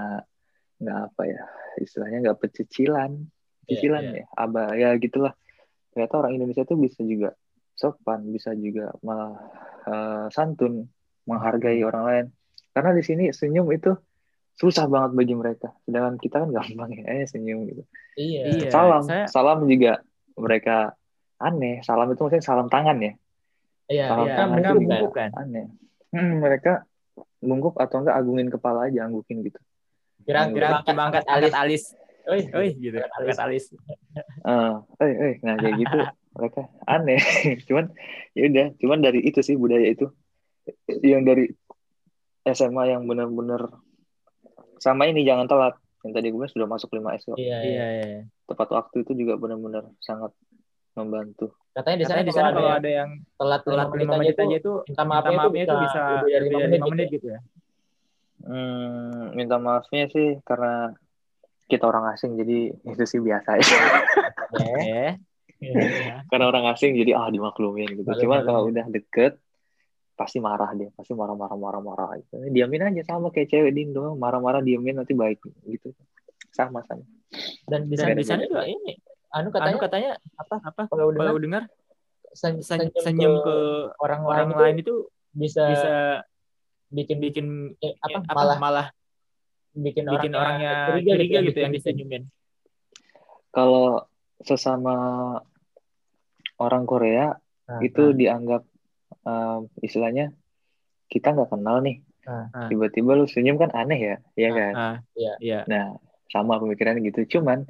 nggak 0.76 1.00
apa 1.08 1.22
ya 1.24 1.42
istilahnya 1.80 2.18
nggak 2.20 2.40
pecicilan, 2.44 3.12
cicilan 3.64 4.04
iya. 4.12 4.22
ya, 4.22 4.26
aba 4.36 4.76
ya 4.76 4.90
gitulah. 5.00 5.32
Ternyata 5.96 6.14
orang 6.20 6.36
Indonesia 6.36 6.68
tuh 6.68 6.76
bisa 6.76 7.00
juga 7.08 7.32
sopan, 7.76 8.28
bisa 8.32 8.52
juga 8.56 8.92
malah 9.00 9.40
eh, 9.88 10.26
santun, 10.36 10.84
menghargai 11.24 11.80
orang 11.88 12.04
lain. 12.04 12.26
Karena 12.76 12.92
di 12.92 13.04
sini 13.08 13.32
senyum 13.32 13.72
itu 13.72 13.96
susah 14.56 14.88
banget 14.88 15.12
bagi 15.16 15.36
mereka. 15.36 15.70
Sedangkan 15.84 16.16
kita 16.20 16.44
kan 16.44 16.50
gampang 16.52 16.92
ya, 16.96 17.04
eh 17.12 17.28
senyum 17.28 17.68
gitu. 17.68 17.84
Iya. 18.16 18.42
Iya, 18.52 18.68
salam, 18.72 19.04
saya- 19.04 19.28
salam 19.32 19.64
juga 19.68 20.00
mereka 20.36 20.96
aneh. 21.46 21.76
Salam 21.86 22.10
itu 22.10 22.22
maksudnya 22.26 22.42
salam 22.44 22.68
tangan 22.68 22.98
ya, 22.98 23.14
Iya, 23.86 24.06
Salam 24.10 24.26
iya, 24.26 24.36
tangan 24.36 24.54
mereka 24.58 24.72
juga. 24.74 24.80
bungkuk 24.82 25.12
kan 25.14 25.30
aneh. 25.38 25.66
Hmm, 26.10 26.34
mereka 26.42 26.74
bungkuk 27.38 27.76
atau 27.78 27.98
enggak 28.02 28.18
agungin 28.18 28.50
kepala 28.50 28.90
aja, 28.90 29.06
anggukin 29.06 29.46
gitu. 29.46 29.62
Kira 30.26 30.50
coba 30.50 30.82
angkat 30.82 31.24
angkat 31.30 31.54
alis 31.54 31.94
Oi, 32.26 32.42
Oi, 32.58 32.70
gitu 32.82 32.98
angkat 32.98 33.38
alis 33.38 33.70
eh, 33.70 35.14
eh, 35.14 35.34
nah 35.46 35.54
kayak 35.62 35.78
gitu 35.78 35.98
mereka 36.36 36.62
aneh. 36.90 37.22
cuman 37.70 37.94
ya 38.34 38.50
udah, 38.50 38.68
cuman 38.82 39.00
dari 39.06 39.22
itu 39.22 39.46
sih 39.46 39.54
budaya 39.54 39.86
itu 39.86 40.10
yang 41.06 41.22
dari 41.22 41.54
SMA 42.50 42.90
yang 42.90 43.06
benar-benar 43.06 43.70
sama 44.82 45.06
ini 45.06 45.22
jangan 45.22 45.46
telat. 45.46 45.78
Yang 46.02 46.14
tadi 46.22 46.28
gue 46.30 46.38
bilang 46.42 46.54
sudah 46.54 46.68
masuk 46.70 46.90
5 46.98 47.18
S 47.18 47.24
kok. 47.30 47.38
Iya, 47.38 47.58
iya. 47.62 47.86
iya 47.86 47.88
iya 48.10 48.22
tepat 48.46 48.70
waktu 48.72 49.02
itu 49.02 49.12
juga 49.18 49.42
benar-benar 49.42 49.90
sangat 49.98 50.32
membantu. 50.96 51.48
Katanya 51.76 51.98
di 52.00 52.06
sana, 52.08 52.22
di 52.24 52.34
sana 52.34 52.50
kalau 52.56 52.72
ada 52.72 52.90
yang 52.90 53.10
telat 53.36 53.62
telat 53.68 53.88
5 53.92 54.16
menit 54.16 54.36
aja 54.40 54.56
itu 54.56 54.74
minta 54.88 55.04
minta 55.04 55.04
maafnya, 55.04 55.36
maafnya 55.36 55.64
itu 55.68 55.76
bisa 55.84 56.00
lebih 56.00 56.32
dari 56.32 56.46
lebih 56.48 56.56
5 56.56 56.56
dari 56.56 56.66
menit, 56.66 56.80
5 56.80 56.92
menit 56.96 57.08
gitu. 57.08 57.16
gitu 57.16 57.28
ya. 57.28 57.40
Hmm, 58.46 59.22
minta 59.36 59.56
maafnya 59.60 60.04
sih 60.08 60.28
karena 60.48 60.96
kita 61.68 61.84
orang 61.90 62.16
asing 62.16 62.40
jadi 62.40 62.60
itu 62.96 63.04
sih 63.04 63.20
biasa 63.20 63.50
ya. 63.60 63.68
ya. 64.82 65.08
Karena 66.30 66.46
orang 66.52 66.68
asing 66.72 66.94
jadi 66.94 67.16
ah 67.18 67.32
dimaklumin 67.32 67.98
gitu. 67.98 68.06
Maklum, 68.06 68.22
Cuma 68.22 68.36
maklum. 68.38 68.48
kalau 68.48 68.62
udah 68.70 68.86
deket 68.92 69.34
pasti 70.16 70.40
marah 70.40 70.72
dia, 70.78 70.94
pasti 70.96 71.12
marah-marah 71.12 71.58
marah-marah 71.58 72.22
gitu. 72.22 72.40
Diamin 72.54 72.88
aja 72.94 73.04
sama 73.16 73.34
kayak 73.34 73.52
cewek 73.52 73.72
di 73.76 73.90
Indo, 73.90 74.16
marah-marah 74.16 74.64
diamin 74.64 75.02
nanti 75.02 75.12
baik 75.12 75.44
gitu. 75.66 75.92
Sama 76.54 76.86
sama. 76.88 77.04
Dan 77.68 77.90
di 77.90 77.98
Dan 77.98 78.14
sana, 78.14 78.16
di 78.16 78.24
sana 78.24 78.42
juga 78.48 78.64
ini 78.64 78.96
anu 79.36 79.48
katanya, 79.52 79.78
katanya 79.84 80.12
katanya 80.16 80.40
apa? 80.40 80.56
apa 80.64 80.82
Kalau 80.88 81.12
dengar 81.12 81.28
kalau 81.28 81.40
dengar 81.44 81.64
sen- 82.32 82.64
sen- 82.64 82.88
senyum, 82.88 83.04
senyum 83.04 83.34
ke, 83.44 83.52
ke 83.52 83.56
orang, 84.00 84.22
orang 84.24 84.50
lain 84.56 84.60
lain 84.64 84.76
itu 84.88 84.96
bisa, 85.36 85.64
bisa 85.68 85.92
bikin 86.88 87.18
bikin 87.20 87.46
eh, 87.84 88.00
apa, 88.00 88.24
apa 88.24 88.32
malah 88.32 88.58
malah 88.58 88.88
bikin, 89.76 90.08
bikin 90.08 90.32
orangnya 90.32 90.72
curiga, 90.88 91.12
curiga 91.20 91.40
gitu 91.44 91.60
ya, 91.60 91.64
yang 91.68 91.74
bikin- 91.76 91.76
disenyumin. 91.76 92.24
Kalau 93.52 94.08
sesama 94.44 94.96
orang 96.60 96.84
Korea 96.88 97.36
Nah, 97.66 97.82
itu 97.82 98.14
nah, 98.14 98.14
dianggap 98.14 98.62
um, 99.26 99.66
istilahnya 99.82 100.38
kita 101.10 101.34
nggak 101.34 101.50
kenal 101.50 101.82
nih. 101.82 102.06
Nah. 102.30 102.46
Ah. 102.54 102.70
Tiba-tiba 102.70 103.18
lu 103.18 103.26
senyum 103.26 103.58
kan 103.58 103.74
aneh 103.74 103.98
ya, 103.98 104.16
iya 104.38 104.50
kan? 104.54 104.74
Ah, 104.78 104.96
Iya. 105.18 105.66
Nah, 105.66 105.98
sama 106.30 106.62
pemikirannya 106.62 107.02
gitu. 107.10 107.38
Cuman 107.38 107.66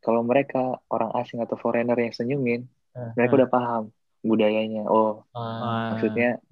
kalau 0.00 0.24
mereka 0.24 0.80
orang 0.88 1.12
asing 1.20 1.40
atau 1.44 1.56
foreigner 1.60 1.96
yang 1.96 2.12
senyumin, 2.12 2.64
Ah, 2.90 3.14
mereka 3.14 3.38
udah 3.38 3.48
paham 3.48 3.82
budayanya. 4.20 4.82
Oh, 4.90 5.22
ah, 5.32 5.40
Ah, 5.40 5.88
maksudnya 5.94 6.42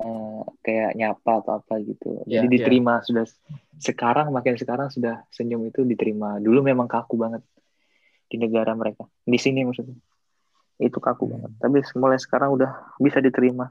eh, 0.00 0.42
kayak 0.64 0.96
nyapa 0.96 1.44
atau 1.44 1.60
apa 1.60 1.74
gitu. 1.84 2.24
Iya, 2.24 2.40
Jadi 2.40 2.46
iya. 2.46 2.54
diterima 2.58 3.04
sudah 3.04 3.24
sekarang 3.78 4.32
makin 4.32 4.56
sekarang 4.56 4.88
sudah 4.88 5.24
senyum 5.30 5.62
itu 5.68 5.84
diterima. 5.84 6.40
Dulu 6.40 6.64
memang 6.64 6.88
kaku 6.88 7.20
banget 7.20 7.44
di 8.26 8.36
negara 8.40 8.72
mereka. 8.74 9.06
Di 9.22 9.38
sini 9.38 9.62
maksudnya. 9.62 9.94
Itu 10.80 10.98
kaku 10.98 11.28
Hmm. 11.28 11.32
banget. 11.36 11.50
Tapi 11.60 11.76
mulai 12.00 12.18
sekarang 12.18 12.50
udah 12.56 12.96
bisa 12.96 13.20
diterima. 13.20 13.68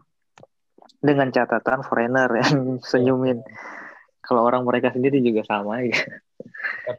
Dengan 0.99 1.31
catatan 1.31 1.81
foreigner 1.83 2.29
yang 2.39 2.77
senyumin. 2.83 3.41
Kalau 4.19 4.45
orang 4.45 4.61
mereka 4.67 4.93
sendiri 4.93 5.19
juga 5.23 5.41
sama 5.47 5.81
ya. 5.81 5.95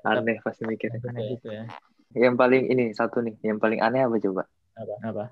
Aneh 0.03 0.43
pasti 0.43 0.67
mikirnya. 0.67 0.99
aneh 1.07 1.37
gitu 1.39 1.49
ya. 1.53 1.65
Yang 2.15 2.35
paling 2.35 2.63
ini 2.67 2.85
satu 2.91 3.23
nih, 3.23 3.39
yang 3.47 3.63
paling 3.63 3.79
aneh 3.79 4.03
apa 4.03 4.19
coba? 4.19 4.43
Apa? 5.05 5.31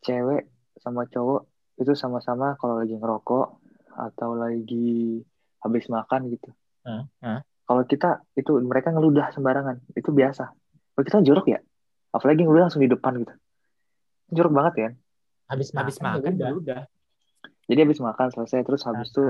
Cewek 0.00 0.48
sama 0.80 1.04
cowok 1.04 1.44
itu 1.80 1.92
sama-sama 1.92 2.56
kalau 2.56 2.80
lagi 2.80 2.96
ngerokok 2.96 3.46
atau 3.92 4.32
lagi 4.32 5.20
habis 5.60 5.84
makan 5.92 6.32
gitu. 6.32 6.48
Hah? 6.88 7.04
Hah? 7.20 7.40
Kalau 7.44 7.82
kita 7.84 8.24
itu 8.34 8.56
mereka 8.64 8.90
ngeludah 8.90 9.30
sembarangan, 9.36 9.84
itu 9.92 10.08
biasa. 10.10 10.48
Kalau 10.96 11.04
kita 11.04 11.20
jorok 11.20 11.46
ya, 11.52 11.60
apalagi 12.16 12.42
ngeludah 12.42 12.72
langsung 12.72 12.82
di 12.82 12.90
depan 12.90 13.20
gitu. 13.20 13.34
Jorok 14.32 14.52
banget 14.56 14.74
ya. 14.76 14.90
habis 15.50 15.74
Habis 15.74 15.98
makan, 16.00 16.22
makan 16.22 16.32
udah. 16.38 16.50
udah. 16.56 16.80
Jadi 17.66 17.80
habis 17.86 18.00
makan 18.02 18.26
selesai 18.34 18.66
terus 18.66 18.82
habis 18.86 19.10
Nah, 19.10 19.14
itu 19.14 19.24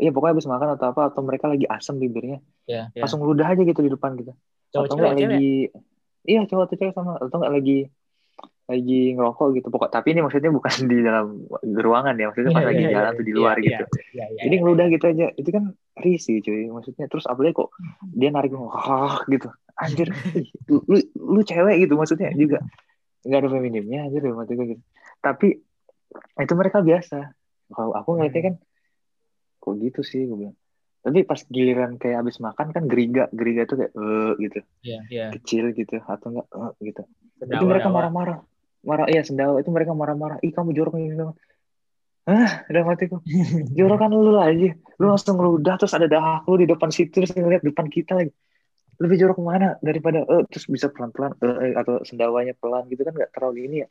Iya 0.00 0.16
pokoknya 0.16 0.32
habis 0.32 0.48
makan 0.48 0.68
atau 0.80 0.86
apa 0.96 1.12
atau 1.12 1.20
mereka 1.20 1.44
lagi 1.44 1.68
asem 1.68 2.00
bibirnya, 2.00 2.40
Iya. 2.64 2.88
Iya. 2.88 3.04
langsung 3.04 3.20
ngeludah 3.20 3.52
aja 3.52 3.60
gitu 3.60 3.84
di 3.84 3.92
depan 3.92 4.16
kita. 4.16 4.32
Cowok 4.70 4.84
atau 4.86 4.96
cewek, 4.96 5.10
enggak 5.10 5.30
lagi 5.34 5.52
iya 6.26 6.40
cowok 6.46 6.64
atau 6.68 6.76
cewek 6.78 6.94
sama 6.94 7.12
atau 7.18 7.36
enggak 7.38 7.54
lagi 7.58 7.78
lagi 8.70 9.00
ngerokok 9.18 9.48
gitu. 9.58 9.66
Pokok 9.66 9.90
tapi 9.90 10.14
ini 10.14 10.22
maksudnya 10.22 10.54
bukan 10.54 10.74
di 10.86 10.96
dalam 11.02 11.26
ruangan 11.58 12.14
ya 12.14 12.30
maksudnya 12.30 12.54
pas 12.54 12.62
Iya, 12.62 12.70
lagi 12.70 12.82
iya, 12.86 12.90
jalan 12.94 13.10
iya, 13.10 13.18
tuh 13.18 13.26
di 13.26 13.32
luar 13.34 13.56
iya, 13.58 13.66
gitu. 13.66 13.84
Iya, 14.14 14.26
iya, 14.30 14.40
jadi 14.46 14.54
iya. 14.54 14.62
ngeludah 14.62 14.86
gitu 14.94 15.04
aja. 15.10 15.26
Itu 15.34 15.50
kan 15.50 15.64
risih 15.98 16.36
cuy 16.38 16.62
maksudnya. 16.70 17.04
Terus 17.10 17.24
apalagi 17.26 17.54
kok 17.58 17.68
dia 18.14 18.30
narik 18.30 18.54
oh, 18.54 19.16
gitu. 19.26 19.48
Anjir 19.74 20.14
lu, 20.70 20.78
lu, 20.86 20.96
lu 21.18 21.40
cewek 21.42 21.76
gitu 21.82 21.98
maksudnya 21.98 22.30
juga. 22.38 22.62
Nggak 23.26 23.38
ada 23.42 23.48
feminimnya 23.50 24.06
anjir 24.06 24.22
hati 24.22 24.52
gue 24.54 24.66
gitu. 24.78 24.82
Tapi 25.18 25.48
itu 26.38 26.52
mereka 26.54 26.78
biasa. 26.78 27.18
Kalau 27.74 27.92
aku 27.98 28.22
ngeliatnya 28.22 28.54
kan 28.54 28.54
kok 29.60 29.74
gitu 29.82 30.00
sih 30.06 30.30
gue 30.30 30.36
bilang 30.46 30.56
tapi 31.00 31.24
pas 31.24 31.40
giliran 31.48 31.96
kayak 31.96 32.20
abis 32.24 32.44
makan 32.44 32.76
kan 32.76 32.84
geriga 32.84 33.26
geriga 33.32 33.64
tuh 33.64 33.76
kayak 33.80 33.92
eh 33.96 34.32
gitu. 34.36 34.58
Iya. 34.84 35.26
kecil 35.40 35.64
gitu 35.72 35.96
atau 36.04 36.28
enggak 36.32 36.46
eh, 36.52 36.72
gitu. 36.92 37.02
Itu 37.04 37.48
Sendawa, 37.48 37.68
mereka 37.72 37.88
sendawa. 37.88 37.96
marah-marah. 37.96 38.38
Marah 38.80 39.06
iya 39.08 39.22
sendawa. 39.24 39.56
Itu 39.60 39.70
mereka 39.72 39.92
marah-marah. 39.96 40.38
Ih 40.44 40.52
kamu 40.52 40.76
jorok 40.76 41.00
ini 41.00 41.16
dong 41.16 41.36
ah 42.28 42.62
udah 42.68 42.82
mati 42.84 43.08
kok 43.08 43.24
jorok 43.78 43.98
kan 43.98 44.12
lu 44.12 44.36
aja 44.36 44.70
lu 45.00 45.04
langsung 45.08 45.40
ngeludah 45.40 45.74
terus 45.80 45.96
ada 45.96 46.06
dahak 46.06 46.44
lu 46.46 46.60
di 46.60 46.68
depan 46.68 46.92
situ 46.92 47.10
terus 47.10 47.32
ngeliat 47.32 47.64
depan 47.64 47.88
kita 47.88 48.14
lagi. 48.14 48.32
Lebih 49.00 49.16
jorok 49.16 49.40
ke 49.40 49.44
mana 49.48 49.68
daripada 49.80 50.20
eh 50.28 50.44
terus 50.52 50.68
bisa 50.68 50.92
pelan-pelan 50.92 51.32
eh, 51.40 51.72
eh, 51.72 51.72
atau 51.72 52.04
sendawanya 52.04 52.52
pelan 52.52 52.84
gitu 52.92 53.00
kan 53.00 53.16
nggak 53.16 53.32
terlalu 53.32 53.64
ini 53.64 53.76
ya. 53.80 53.88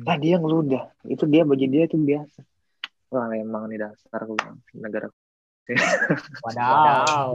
Nah 0.00 0.16
dia 0.16 0.40
ngeludah. 0.40 0.96
Itu 1.04 1.28
dia 1.28 1.44
bagi 1.44 1.68
dia 1.68 1.84
itu 1.84 2.00
biasa. 2.00 2.40
Wah 3.12 3.28
emang 3.36 3.68
nih 3.68 3.84
dasar 3.84 4.24
gue 4.24 4.40
negara 4.80 5.12
Wadaw. 6.44 7.28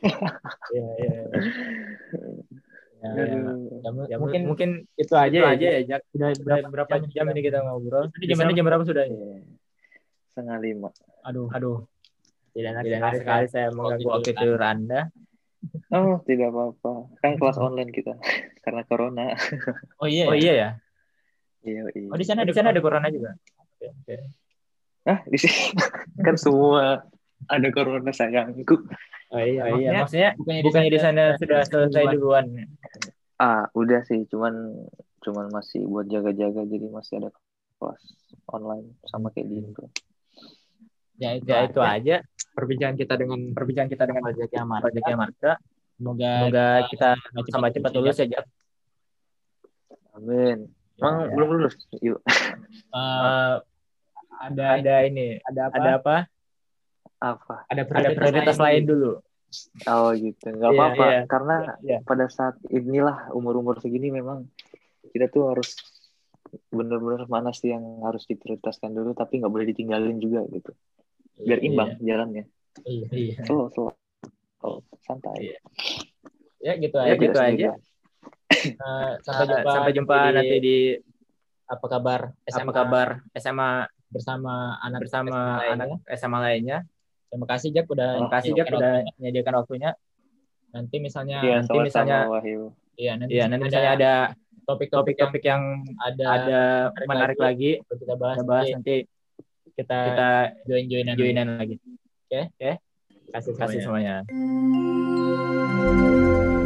Iya, 0.70 0.86
iya. 0.96 1.12
Ya, 3.00 3.10
ya. 3.20 3.36
Ya, 3.82 3.90
mu- 3.92 4.08
Ya, 4.08 4.16
mungkin 4.22 4.40
mungkin 4.48 4.70
itu 4.96 5.12
aja 5.12 5.28
itu 5.28 5.44
ya. 5.44 5.50
aja 5.52 5.66
ya, 5.76 5.80
Jak. 5.84 6.00
Udah 6.14 6.28
Udah 6.40 6.56
berapa 6.70 6.94
jam 7.10 7.26
ini 7.34 7.40
kita 7.42 7.58
ngobrol? 7.60 8.08
Ini 8.16 8.24
jam 8.30 8.38
ini 8.46 8.54
jam 8.56 8.64
berapa 8.70 8.84
sudah? 8.86 9.04
Iya. 9.04 9.44
setengah 10.30 10.56
lima 10.62 10.88
Aduh, 11.26 11.50
Aduh, 11.50 11.78
tidak 12.54 12.70
enak 12.78 12.82
tidak 12.86 12.98
enak 13.02 13.12
sekali 13.18 13.46
saya 13.50 13.66
mengganggu 13.74 14.08
waktu 14.08 14.30
tidur 14.30 14.62
Anda. 14.62 15.00
oh 15.90 16.22
tidak 16.24 16.48
apa-apa 16.54 16.92
kan 17.18 17.32
kelas 17.36 17.58
online 17.58 17.90
kita 17.90 18.14
karena 18.64 18.82
corona 18.86 19.34
Oh 19.98 20.06
iya. 20.08 20.24
Oh 20.30 20.32
ya? 20.32 20.40
iya 20.40 20.52
ya. 20.54 20.68
iya 21.66 21.80
iya 21.92 22.08
Oh 22.08 22.16
di 22.16 22.24
sana 22.24 22.40
Oh, 22.40 22.48
di 22.48 22.54
sana 22.54 22.70
ada 22.72 22.80
corona 22.80 23.10
juga. 23.10 23.34
Oke, 23.58 23.90
oke. 23.90 24.14
Ah 25.08 25.20
di 25.24 25.36
sini? 25.38 25.72
Kan 26.26 26.36
semua 26.36 27.04
ada 27.48 27.68
corona 27.72 28.12
sayangku. 28.12 28.76
Oh 29.30 29.38
iya. 29.40 29.62
Oh 29.70 29.78
iya, 29.78 29.90
maksudnya 30.02 30.30
bukannya 30.36 30.62
bukannya 30.66 30.90
di 30.90 31.00
sana 31.00 31.22
sudah 31.38 31.60
selesai 31.64 32.04
duluan. 32.12 32.44
ah 33.38 33.64
udah 33.72 34.02
sih. 34.04 34.26
Cuman 34.26 34.84
cuman 35.20 35.48
masih 35.48 35.86
buat 35.86 36.04
jaga-jaga. 36.06 36.66
Jadi 36.66 36.86
masih 36.90 37.14
ada 37.22 37.30
kelas 37.80 38.02
online 38.50 38.98
sama 39.06 39.32
kayak 39.32 39.48
di 39.48 39.54
Indo 39.64 39.86
Ya 41.20 41.36
itu, 41.36 41.48
Ya. 41.48 41.68
itu 41.68 41.80
aja. 41.80 42.16
Perbincangan 42.56 42.96
kita 42.96 43.14
dengan 43.16 43.52
perbincangan 43.52 43.88
kita 43.92 44.04
dengan 44.08 44.22
Project 44.24 44.52
Yamar. 44.52 44.80
Proyeknya 44.80 45.16
Marka. 45.16 45.52
Semoga 46.00 46.32
Semoga 46.48 46.66
kita 46.88 47.08
sama 47.52 47.68
cepat 47.68 47.90
lulus 47.92 48.16
ya, 48.18 48.26
Jak. 48.26 48.44
amin. 50.16 50.58
Emang 50.96 51.16
Ya. 51.28 51.32
belum 51.32 51.48
lulus? 51.56 51.74
Yuk. 52.00 52.20
Eh, 52.90 53.54
ada 54.40 54.64
ada 54.74 54.94
ini, 55.04 55.36
ada 55.42 55.68
apa? 55.68 55.76
ada 55.76 55.90
apa? 55.94 56.16
apa 57.20 57.54
Ada 57.68 57.82
Ada 57.84 58.10
prioritas 58.10 58.56
lain 58.56 58.82
dulu. 58.84 59.12
oh 59.84 60.10
gitu 60.12 60.46
nggak 60.48 60.62
Iya, 60.64 60.78
apa-apa 60.78 61.04
iya. 61.06 61.20
karena 61.26 61.56
Iya. 61.78 61.98
pada 62.00 62.26
saat 62.26 62.54
inilah 62.66 63.28
umur-umur 63.30 63.76
segini 63.76 64.08
memang 64.08 64.46
kita 65.10 65.26
tuh 65.26 65.50
harus 65.50 65.74
bener-bener 66.66 67.26
mana 67.26 67.50
sih 67.50 67.68
yang 67.68 67.82
harus 68.00 68.24
diprioritaskan 68.24 68.90
dulu 68.90 69.10
tapi 69.12 69.38
nggak 69.38 69.50
boleh 69.50 69.66
ditinggalin 69.66 70.16
juga 70.16 70.46
gitu 70.48 70.70
biar 71.36 71.60
imbang 71.60 71.98
jalannya 72.00 72.46
Iya. 72.80 73.06
iya. 73.10 73.36
slow 73.42 73.68
slow 73.68 73.90
oh, 74.60 74.80
santai 75.00 75.50
Iya. 75.50 75.58
Ya 76.60 76.72
gitu 76.76 76.96
Ya, 76.96 77.04
aja. 77.08 77.18
gitu 77.18 77.38
aja. 77.38 77.70
Eh, 78.50 79.12
sampai 79.20 79.44
jumpa. 79.46 79.70
sampai 79.70 79.92
jumpa 79.92 80.14
di- 80.20 80.34
nanti 80.34 80.56
di 80.58 80.76
apa 81.64 81.86
kabar 81.86 82.20
SMA 82.44 82.60
apa 82.60 82.72
kabar 82.72 83.08
SMA 83.32 83.70
bersama 84.10 84.76
anak 84.82 85.00
bersama 85.00 85.30
SMA 85.30 85.56
lainnya. 85.56 85.72
anak 85.72 85.88
SMA 86.12 86.38
lainnya. 86.38 86.78
Terima 87.30 87.46
kasih 87.46 87.68
Jack 87.70 87.86
udah 87.86 88.10
Terima 88.12 88.30
kasih 88.30 88.50
Jak 88.50 88.66
menyediakan 88.66 88.76
udah 88.76 88.90
waktunya. 88.90 89.12
menyediakan 89.16 89.54
waktunya. 89.62 89.90
nanti 90.70 90.96
misalnya 91.02 91.38
Iya, 91.42 91.54
nanti 91.58 91.78
misalnya- 91.82 92.30
iya 92.94 93.12
nanti, 93.18 93.32
Iya, 93.34 93.44
nanti 93.50 93.62
misalnya 93.66 93.90
ada 93.98 94.12
topik-topik 94.62 95.18
yang 95.18 95.34
topik-topik 95.34 95.42
yang 95.42 95.62
ada, 95.98 96.24
ada 96.30 96.60
menarik 96.94 97.08
menarik 97.10 97.38
lagi. 97.42 97.70
lagi, 97.82 97.98
kita 97.98 98.14
bahas 98.14 98.38
kita 98.38 98.46
bahas 98.46 98.66
nanti 98.70 98.96
kita, 99.74 99.98
kita 100.06 100.28
join 100.70 100.86
joinan 100.86 101.14
joinan 101.18 101.48
lagi. 101.58 101.74
kasih 103.30 103.54
Kasih 103.58 103.82
semuanya. 103.82 104.22
semuanya. 104.22 106.59